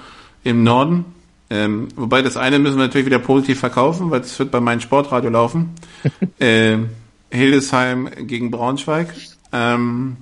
[0.43, 1.05] im Norden.
[1.49, 4.81] Ähm, wobei das eine müssen wir natürlich wieder positiv verkaufen, weil es wird bei meinem
[4.81, 5.69] Sportradio laufen.
[6.39, 6.89] ähm,
[7.31, 9.13] Hildesheim gegen Braunschweig
[9.53, 10.17] ähm,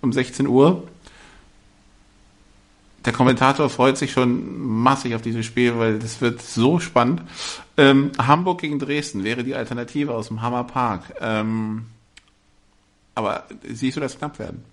[0.00, 0.88] um 16 Uhr.
[3.04, 7.22] Der Kommentator freut sich schon massig auf dieses Spiel, weil das wird so spannend.
[7.76, 11.02] Ähm, Hamburg gegen Dresden wäre die Alternative aus dem Hammer Park.
[11.20, 11.86] Ähm,
[13.14, 14.64] aber siehst du das knapp werden?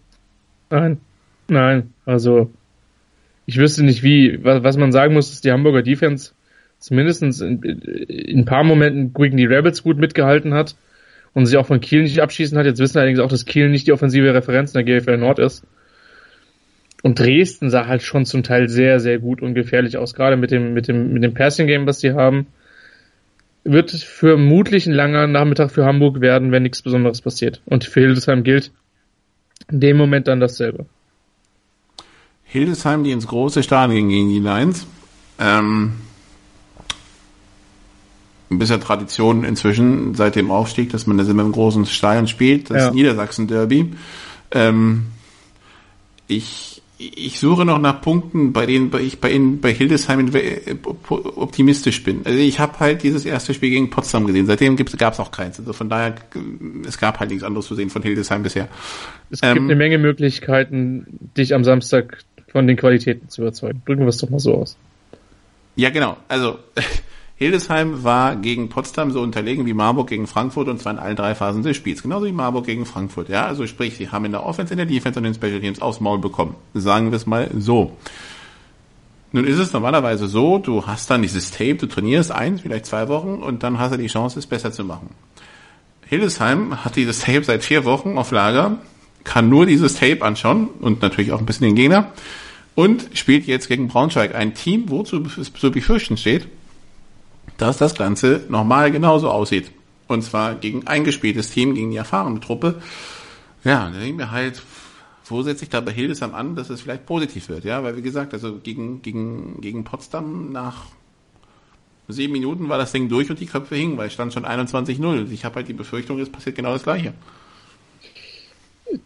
[0.69, 1.01] Nein,
[1.47, 1.93] nein.
[2.05, 2.49] Also
[3.45, 6.31] ich wüsste nicht wie, was, man sagen muss, ist die Hamburger Defense
[6.79, 10.75] zumindest in, in ein paar Momenten gegen die Rebels gut mitgehalten hat
[11.33, 12.65] und sich auch von Kiel nicht abschießen hat.
[12.65, 15.39] Jetzt wissen wir allerdings auch, dass Kiel nicht die offensive Referenz in der GFL Nord
[15.39, 15.63] ist.
[17.01, 20.51] Und Dresden sah halt schon zum Teil sehr, sehr gut und gefährlich aus, gerade mit
[20.51, 22.47] dem, mit dem, mit dem Passing Game, was sie haben.
[23.63, 27.61] Wird vermutlich ein langer Nachmittag für Hamburg werden, wenn nichts Besonderes passiert.
[27.65, 28.71] Und für Hildesheim gilt
[29.71, 30.85] in dem Moment dann dasselbe.
[32.43, 34.85] Hildesheim, die ins große Stadion gegen die Lions.
[35.39, 35.93] Ähm,
[38.51, 42.69] ein bisschen Tradition inzwischen seit dem Aufstieg, dass man das immer im großen Stadion spielt,
[42.69, 42.91] das ja.
[42.91, 43.93] Niedersachsen-Derby.
[44.51, 45.07] Ähm,
[46.27, 46.70] ich,
[47.01, 50.31] ich suche noch nach Punkten, bei denen ich bei, Ihnen, bei Hildesheim
[51.09, 52.21] optimistisch bin.
[52.25, 54.45] Also ich habe halt dieses erste Spiel gegen Potsdam gesehen.
[54.45, 55.59] Seitdem gab es auch keins.
[55.59, 56.15] Also von daher,
[56.87, 58.67] es gab halt nichts anderes zu sehen von Hildesheim bisher.
[59.31, 62.19] Es gibt ähm, eine Menge Möglichkeiten, dich am Samstag
[62.51, 63.81] von den Qualitäten zu überzeugen.
[63.85, 64.77] Drücken wir es doch mal so aus.
[65.75, 66.17] Ja, genau.
[66.27, 66.59] Also
[67.41, 71.33] Hildesheim war gegen Potsdam so unterlegen wie Marburg gegen Frankfurt und zwar in allen drei
[71.33, 72.03] Phasen des Spiels.
[72.03, 73.29] Genauso wie Marburg gegen Frankfurt.
[73.29, 75.59] Ja, also sprich, sie haben in der Offense, in der Defense und in den Special
[75.59, 76.53] Teams aufs Maul bekommen.
[76.75, 77.97] Sagen wir es mal so.
[79.31, 83.07] Nun ist es normalerweise so, du hast dann dieses Tape, du trainierst eins, vielleicht zwei
[83.07, 85.09] Wochen und dann hast du die Chance, es besser zu machen.
[86.05, 88.77] Hildesheim hat dieses Tape seit vier Wochen auf Lager,
[89.23, 92.11] kann nur dieses Tape anschauen und natürlich auch ein bisschen den Gegner
[92.75, 96.47] und spielt jetzt gegen Braunschweig ein Team, wo zu, zu befürchten steht,
[97.61, 99.71] dass das Ganze nochmal genauso aussieht.
[100.07, 102.81] Und zwar gegen ein eingespieltes Team, gegen die erfahrene Truppe.
[103.63, 104.61] Ja, da denke ich mir halt,
[105.25, 108.01] wo setze ich da bei Hildesheim an, dass es vielleicht positiv wird, ja, weil wie
[108.01, 110.85] gesagt, also gegen, gegen, gegen Potsdam nach
[112.07, 115.31] sieben Minuten war das Ding durch und die Köpfe hingen, weil es stand schon 21-0.
[115.31, 117.13] Ich habe halt die Befürchtung, es passiert genau das Gleiche.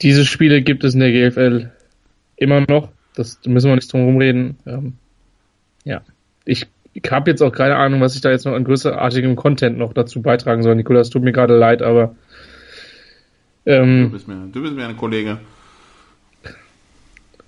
[0.01, 1.71] Diese Spiele gibt es in der GFL
[2.37, 2.89] immer noch.
[3.13, 4.57] Das müssen wir nicht drum rumreden.
[4.65, 4.93] Ähm,
[5.83, 6.01] ja,
[6.43, 9.77] ich, ich habe jetzt auch keine Ahnung, was ich da jetzt noch an größerartigem Content
[9.77, 10.75] noch dazu beitragen soll.
[10.75, 12.15] Nikolas, tut mir gerade leid, aber
[13.65, 15.39] ähm, du, bist mir, du bist mir ein Kollege.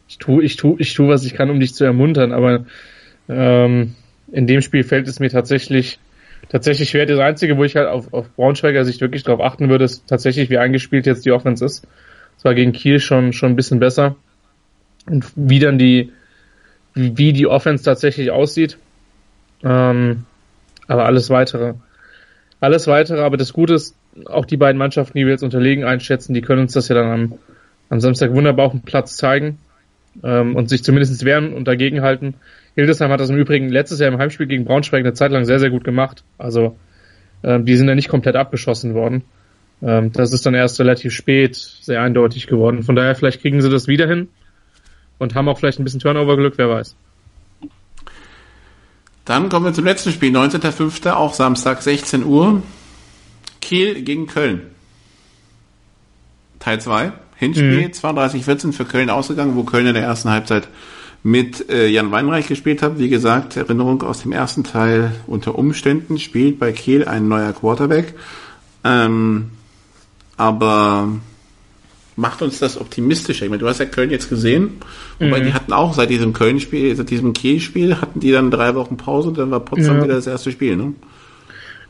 [0.09, 2.65] Ich tue, ich tue, ich tue, was ich kann, um dich zu ermuntern, aber
[3.29, 3.95] ähm,
[4.31, 5.97] in dem Spiel fällt es mir tatsächlich
[6.49, 7.05] tatsächlich schwer.
[7.05, 10.49] Das Einzige, wo ich halt auf, auf Braunschweiger Sicht wirklich darauf achten würde, ist tatsächlich,
[10.49, 11.87] wie eingespielt jetzt die Offense ist.
[12.37, 14.15] Es war gegen Kiel schon, schon ein bisschen besser.
[15.09, 16.11] Und wie dann die,
[16.93, 18.77] wie die Offense tatsächlich aussieht.
[19.63, 20.25] Ähm,
[20.87, 21.73] aber alles weitere.
[22.59, 23.95] Alles weitere, aber das Gute ist,
[24.25, 27.11] auch die beiden Mannschaften, die wir jetzt unterlegen einschätzen, die können uns das ja dann
[27.11, 27.33] am,
[27.89, 29.59] am Samstag wunderbar auf dem Platz zeigen
[30.23, 32.35] ähm, und sich zumindest wehren und dagegenhalten.
[32.75, 35.59] Hildesheim hat das im Übrigen letztes Jahr im Heimspiel gegen Braunschweig eine Zeit lang sehr,
[35.59, 36.23] sehr gut gemacht.
[36.37, 36.77] Also
[37.43, 39.23] ähm, die sind ja nicht komplett abgeschossen worden.
[39.81, 42.83] Ähm, das ist dann erst relativ spät sehr eindeutig geworden.
[42.83, 44.29] Von daher, vielleicht kriegen sie das wieder hin
[45.17, 46.95] und haben auch vielleicht ein bisschen Turnover-Glück, wer weiß.
[49.27, 52.63] Dann kommen wir zum letzten Spiel, 19.05., auch Samstag, 16 Uhr.
[53.59, 54.61] Kiel gegen Köln.
[56.59, 57.11] Teil 2.
[57.35, 57.91] Hinspiel, mhm.
[57.91, 60.69] 32-14 für Köln ausgegangen, wo Köln in der ersten Halbzeit
[61.23, 62.99] mit äh, Jan Weinreich gespielt hat.
[62.99, 68.15] Wie gesagt, Erinnerung aus dem ersten Teil unter Umständen spielt bei Kiel ein neuer Quarterback.
[68.85, 69.51] Ähm,
[70.37, 71.09] aber
[72.17, 73.45] macht uns das optimistischer.
[73.45, 74.71] Ich meine, du hast ja Köln jetzt gesehen,
[75.19, 75.45] wobei mhm.
[75.45, 79.29] die hatten auch seit diesem Köln-Spiel, seit diesem Kiel-Spiel, hatten die dann drei Wochen Pause
[79.29, 80.03] und dann war Potsdam ja.
[80.03, 80.93] wieder das erste Spiel, ne?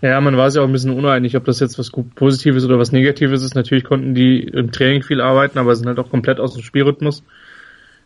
[0.02, 2.92] Ja, man war sich auch ein bisschen uneinig, ob das jetzt was Positives oder was
[2.92, 3.56] Negatives ist.
[3.56, 7.24] Natürlich konnten die im Training viel arbeiten, aber sind halt auch komplett aus dem Spielrhythmus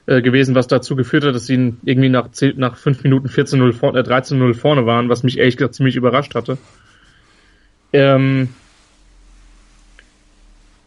[0.05, 3.73] äh, gewesen, was dazu geführt hat, dass sie irgendwie nach, 10, nach 5 Minuten 14-0
[3.73, 6.57] vorne, äh, 13-0 vorne waren, was mich ehrlich gesagt ziemlich überrascht hatte.
[7.91, 8.49] Ähm,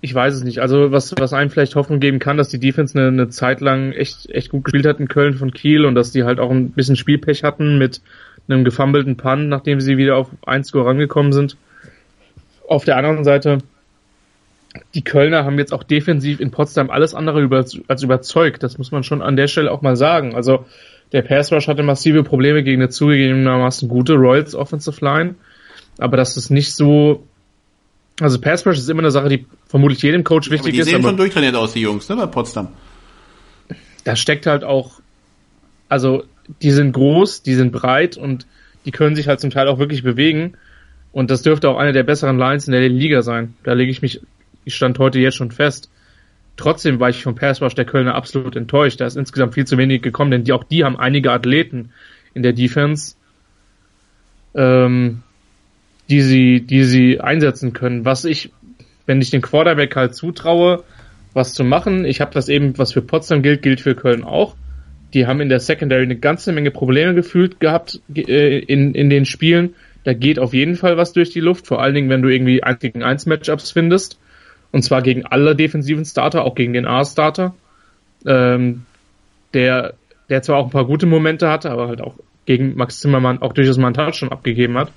[0.05, 0.59] ich weiß es nicht.
[0.59, 3.93] Also was, was einem vielleicht Hoffnung geben kann, dass die Defense eine, eine Zeit lang
[3.93, 6.73] echt, echt gut gespielt hat in Köln von Kiel und dass die halt auch ein
[6.73, 8.03] bisschen Spielpech hatten mit
[8.47, 11.57] einem gefummelten Punt, nachdem sie wieder auf 1 Score rangekommen sind.
[12.69, 13.61] Auf der anderen Seite,
[14.93, 18.63] die Kölner haben jetzt auch defensiv in Potsdam alles andere über, als überzeugt.
[18.63, 20.35] Das muss man schon an der Stelle auch mal sagen.
[20.35, 20.67] Also
[21.13, 25.37] der Pass Rush hatte massive Probleme gegen eine zugegebenermaßen gute Royals Offensive Line.
[25.97, 27.27] Aber das ist nicht so
[28.21, 30.87] also Pass Rush ist immer eine Sache, die vermutlich jedem Coach wichtig aber die ist.
[30.87, 32.69] Die sehen schon durchtrainiert aus, die Jungs, ne, bei Potsdam.
[34.05, 35.01] Da steckt halt auch,
[35.89, 36.25] also
[36.63, 38.47] die sind groß, die sind breit und
[38.85, 40.57] die können sich halt zum Teil auch wirklich bewegen.
[41.13, 43.55] Und das dürfte auch eine der besseren Lines in der Liga sein.
[43.65, 44.21] Da lege ich mich,
[44.65, 45.91] ich stand heute jetzt schon fest.
[46.57, 49.01] Trotzdem war ich vom Pass Rush der Kölner absolut enttäuscht.
[49.01, 51.91] Da ist insgesamt viel zu wenig gekommen, denn die, auch die haben einige Athleten
[52.33, 53.17] in der Defense.
[54.55, 55.23] Ähm,
[56.11, 58.05] die sie, die sie einsetzen können.
[58.05, 58.51] Was ich,
[59.07, 60.85] wenn ich den Quarterback halt zutraue,
[61.33, 64.55] was zu machen, ich habe das eben, was für Potsdam gilt, gilt für Köln auch.
[65.15, 69.25] Die haben in der Secondary eine ganze Menge Probleme gefühlt gehabt äh, in, in den
[69.25, 69.75] Spielen.
[70.05, 72.63] Da geht auf jeden Fall was durch die Luft, vor allen Dingen, wenn du irgendwie
[72.63, 74.19] 1 gegen 1 Matchups findest.
[74.71, 77.55] Und zwar gegen alle defensiven Starter, auch gegen den A-Starter.
[78.27, 78.83] Ähm,
[79.55, 79.95] der,
[80.29, 83.53] der zwar auch ein paar gute Momente hatte, aber halt auch gegen Max Zimmermann auch
[83.53, 84.93] durchaus mal einen Touchdown abgegeben hat.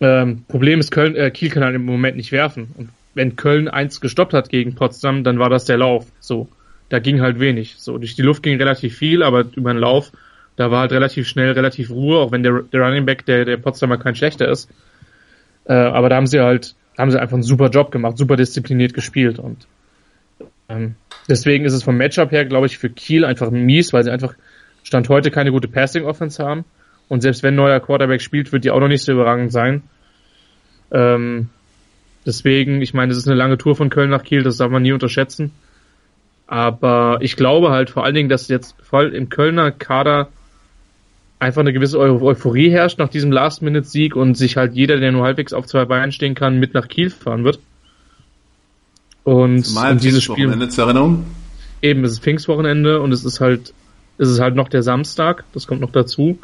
[0.00, 2.74] Ähm, Problem ist, Köln, äh, Kiel kann halt im Moment nicht werfen.
[2.76, 6.06] Und wenn Köln eins gestoppt hat gegen Potsdam, dann war das der Lauf.
[6.20, 6.48] So,
[6.88, 7.76] da ging halt wenig.
[7.78, 10.10] So, durch die Luft ging relativ viel, aber über den Lauf,
[10.56, 13.58] da war halt relativ schnell, relativ Ruhe, auch wenn der, der Running Back der, der
[13.58, 14.70] Potsdamer kein schlechter ist.
[15.66, 18.94] Äh, aber da haben sie halt, haben sie einfach einen super Job gemacht, super diszipliniert
[18.94, 19.66] gespielt und
[20.68, 20.94] ähm,
[21.28, 24.34] deswegen ist es vom Matchup her, glaube ich, für Kiel einfach mies, weil sie einfach
[24.82, 26.64] Stand heute keine gute Passing Offense haben
[27.10, 29.82] und selbst wenn ein neuer Quarterback spielt, wird die auch noch nicht so überragend sein.
[30.92, 31.48] Ähm,
[32.24, 34.82] deswegen, ich meine, es ist eine lange Tour von Köln nach Kiel, das darf man
[34.82, 35.50] nie unterschätzen.
[36.46, 40.28] Aber ich glaube halt vor allen Dingen, dass jetzt voll im Kölner Kader
[41.40, 45.52] einfach eine gewisse Euphorie herrscht nach diesem Last-Minute-Sieg und sich halt jeder, der nur halbwegs
[45.52, 47.58] auf zwei Beinen stehen kann, mit nach Kiel fahren wird.
[49.24, 50.68] Und, und dieses Spiel.
[50.68, 51.26] Zur Erinnerung?
[51.82, 53.74] Eben, es ist Pfingstwochenende und es ist halt,
[54.18, 56.38] es ist halt noch der Samstag, das kommt noch dazu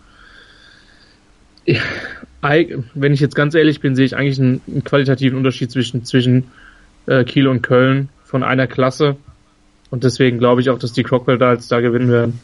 [2.95, 6.45] wenn ich jetzt ganz ehrlich bin, sehe ich eigentlich einen, einen qualitativen Unterschied zwischen, zwischen
[7.07, 9.17] äh, Kiel und Köln von einer Klasse.
[9.91, 12.41] Und deswegen glaube ich auch, dass die Crocodiles da gewinnen werden.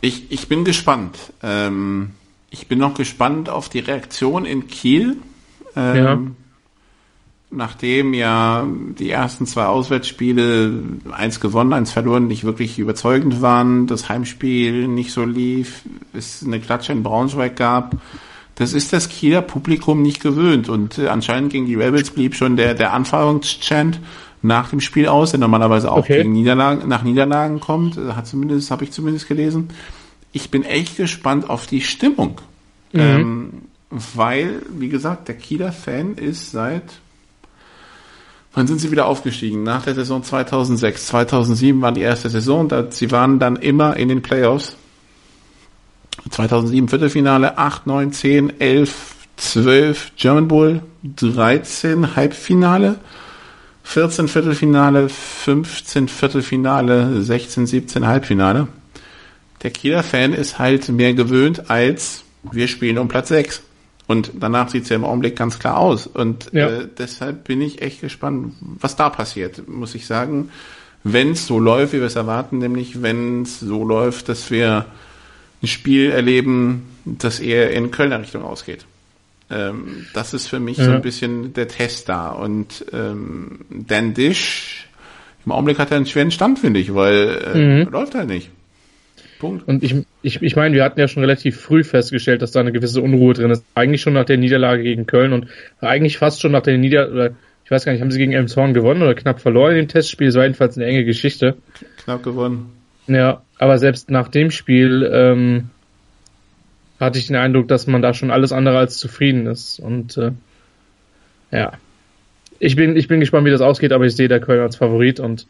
[0.00, 1.18] Ich, ich bin gespannt.
[1.42, 2.10] Ähm,
[2.50, 5.16] ich bin noch gespannt auf die Reaktion in Kiel.
[5.74, 6.20] Ähm, ja.
[7.50, 8.66] Nachdem ja
[8.98, 15.12] die ersten zwei Auswärtsspiele, eins gewonnen, eins verloren, nicht wirklich überzeugend waren, das Heimspiel nicht
[15.12, 15.82] so lief,
[16.12, 17.96] es eine Klatsche in Braunschweig gab,
[18.58, 20.68] das ist das Kieler Publikum nicht gewöhnt.
[20.68, 24.00] Und äh, anscheinend gegen die Rebels blieb schon der, der Anfangschant
[24.42, 26.18] nach dem Spiel aus, der normalerweise auch okay.
[26.18, 27.96] gegen Niederlagen, nach Niederlagen kommt.
[27.96, 29.68] Äh, hat zumindest, habe ich zumindest gelesen.
[30.32, 32.40] Ich bin echt gespannt auf die Stimmung.
[32.92, 33.00] Mhm.
[33.00, 33.52] Ähm,
[33.90, 37.00] weil, wie gesagt, der Kieler Fan ist seit
[38.58, 39.62] Wann sind sie wieder aufgestiegen?
[39.62, 41.06] Nach der Saison 2006.
[41.06, 42.66] 2007 war die erste Saison.
[42.66, 44.74] Da, sie waren dann immer in den Playoffs.
[46.28, 52.96] 2007 Viertelfinale, 8, 9, 10, 11, 12 German Bowl, 13 Halbfinale,
[53.84, 58.66] 14 Viertelfinale, 15 Viertelfinale, 16, 17 Halbfinale.
[59.62, 63.62] Der Kieler Fan ist halt mehr gewöhnt als wir spielen um Platz 6.
[64.08, 66.06] Und danach sieht es ja im Augenblick ganz klar aus.
[66.06, 66.68] Und ja.
[66.68, 70.48] äh, deshalb bin ich echt gespannt, was da passiert, muss ich sagen.
[71.04, 74.86] Wenn es so läuft, wie wir es erwarten, nämlich wenn es so läuft, dass wir
[75.62, 78.86] ein Spiel erleben, das eher in Kölner Richtung ausgeht.
[79.50, 80.86] Ähm, das ist für mich ja.
[80.86, 82.30] so ein bisschen der Test da.
[82.30, 84.88] Und ähm, Dan Dish,
[85.44, 87.90] im Augenblick hat er einen schweren Stand, finde ich, weil äh, mhm.
[87.90, 88.50] läuft halt nicht.
[89.38, 89.66] Punkt.
[89.66, 92.72] Und ich, ich, ich meine, wir hatten ja schon relativ früh festgestellt, dass da eine
[92.72, 93.64] gewisse Unruhe drin ist.
[93.74, 95.46] Eigentlich schon nach der Niederlage gegen Köln und
[95.80, 99.02] eigentlich fast schon nach der Niederlage, ich weiß gar nicht, haben sie gegen Elmshorn gewonnen
[99.02, 100.28] oder knapp verloren in dem Testspiel?
[100.28, 101.56] Es war jedenfalls eine enge Geschichte.
[101.98, 102.70] Knapp gewonnen.
[103.06, 105.70] Ja, aber selbst nach dem Spiel ähm,
[107.00, 109.80] hatte ich den Eindruck, dass man da schon alles andere als zufrieden ist.
[109.80, 110.32] Und äh,
[111.50, 111.72] ja,
[112.58, 115.20] ich bin, ich bin gespannt, wie das ausgeht, aber ich sehe der Köln als Favorit
[115.20, 115.46] und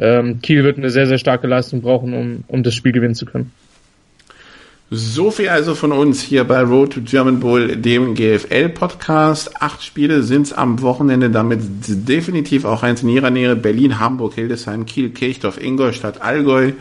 [0.00, 3.26] ähm, Kiel wird eine sehr, sehr starke Leistung brauchen, um, um das Spiel gewinnen zu
[3.26, 3.52] können.
[4.92, 9.62] So viel also von uns hier bei Road to German Bowl, dem GFL-Podcast.
[9.62, 13.54] Acht Spiele sind es am Wochenende, damit definitiv auch eins in ihrer Nähe.
[13.54, 16.72] Berlin, Hamburg, Hildesheim, Kiel, Kirchdorf, Ingolstadt, Allgäu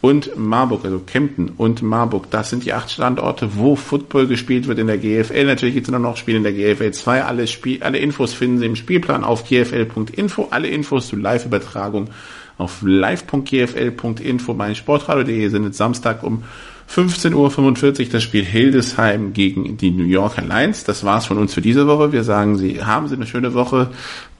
[0.00, 2.30] und Marburg, also Kempten und Marburg.
[2.30, 5.46] Das sind die acht Standorte, wo Football gespielt wird in der GFL.
[5.46, 7.24] Natürlich gibt es noch Spiele in der GFL 2.
[7.24, 7.44] Alle,
[7.80, 10.48] alle Infos finden Sie im Spielplan auf gfl.info.
[10.50, 12.10] Alle Infos zur Live-Übertragung
[12.58, 14.54] auf live.gfl.info.
[14.54, 16.44] Mein Sportradio.de sendet Samstag um
[16.92, 20.84] 15.45 Uhr das Spiel Hildesheim gegen die New Yorker Lions.
[20.84, 22.12] Das war's von uns für diese Woche.
[22.12, 23.90] Wir sagen Sie, haben Sie eine schöne Woche.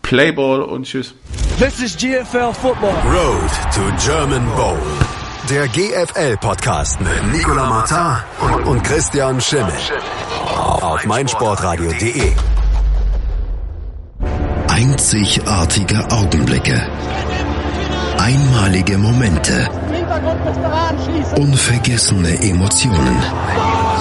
[0.03, 1.15] Playball und tschüss.
[1.59, 2.95] This is GFL Football.
[3.05, 4.79] Road to German Bowl.
[5.51, 9.73] Der GFL-Podcast mit Nicola Martin und, und Christian Schimmel.
[10.57, 12.33] Auf meinsportradio.de.
[14.69, 16.87] Einzigartige Augenblicke.
[18.29, 19.71] Einmalige Momente.
[21.37, 23.17] Unvergessene Emotionen.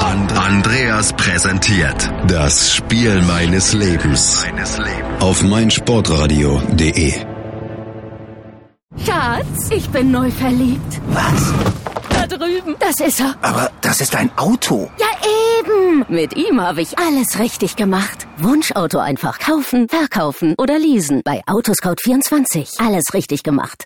[0.02, 4.46] And Andreas präsentiert das Spiel meines Lebens
[5.22, 7.14] auf meinsportradio.de.
[9.06, 11.00] Schatz, ich bin neu verliebt.
[11.08, 11.54] Was?
[12.10, 12.76] Da drüben.
[12.80, 13.34] Das ist er.
[13.42, 14.92] Aber das ist ein Auto.
[15.00, 15.08] Ja,
[15.62, 16.06] eben.
[16.10, 18.28] Mit ihm habe ich alles richtig gemacht.
[18.40, 21.22] Wunschauto einfach kaufen, verkaufen oder leasen.
[21.24, 22.86] Bei Autoscout24.
[22.86, 23.86] Alles richtig gemacht.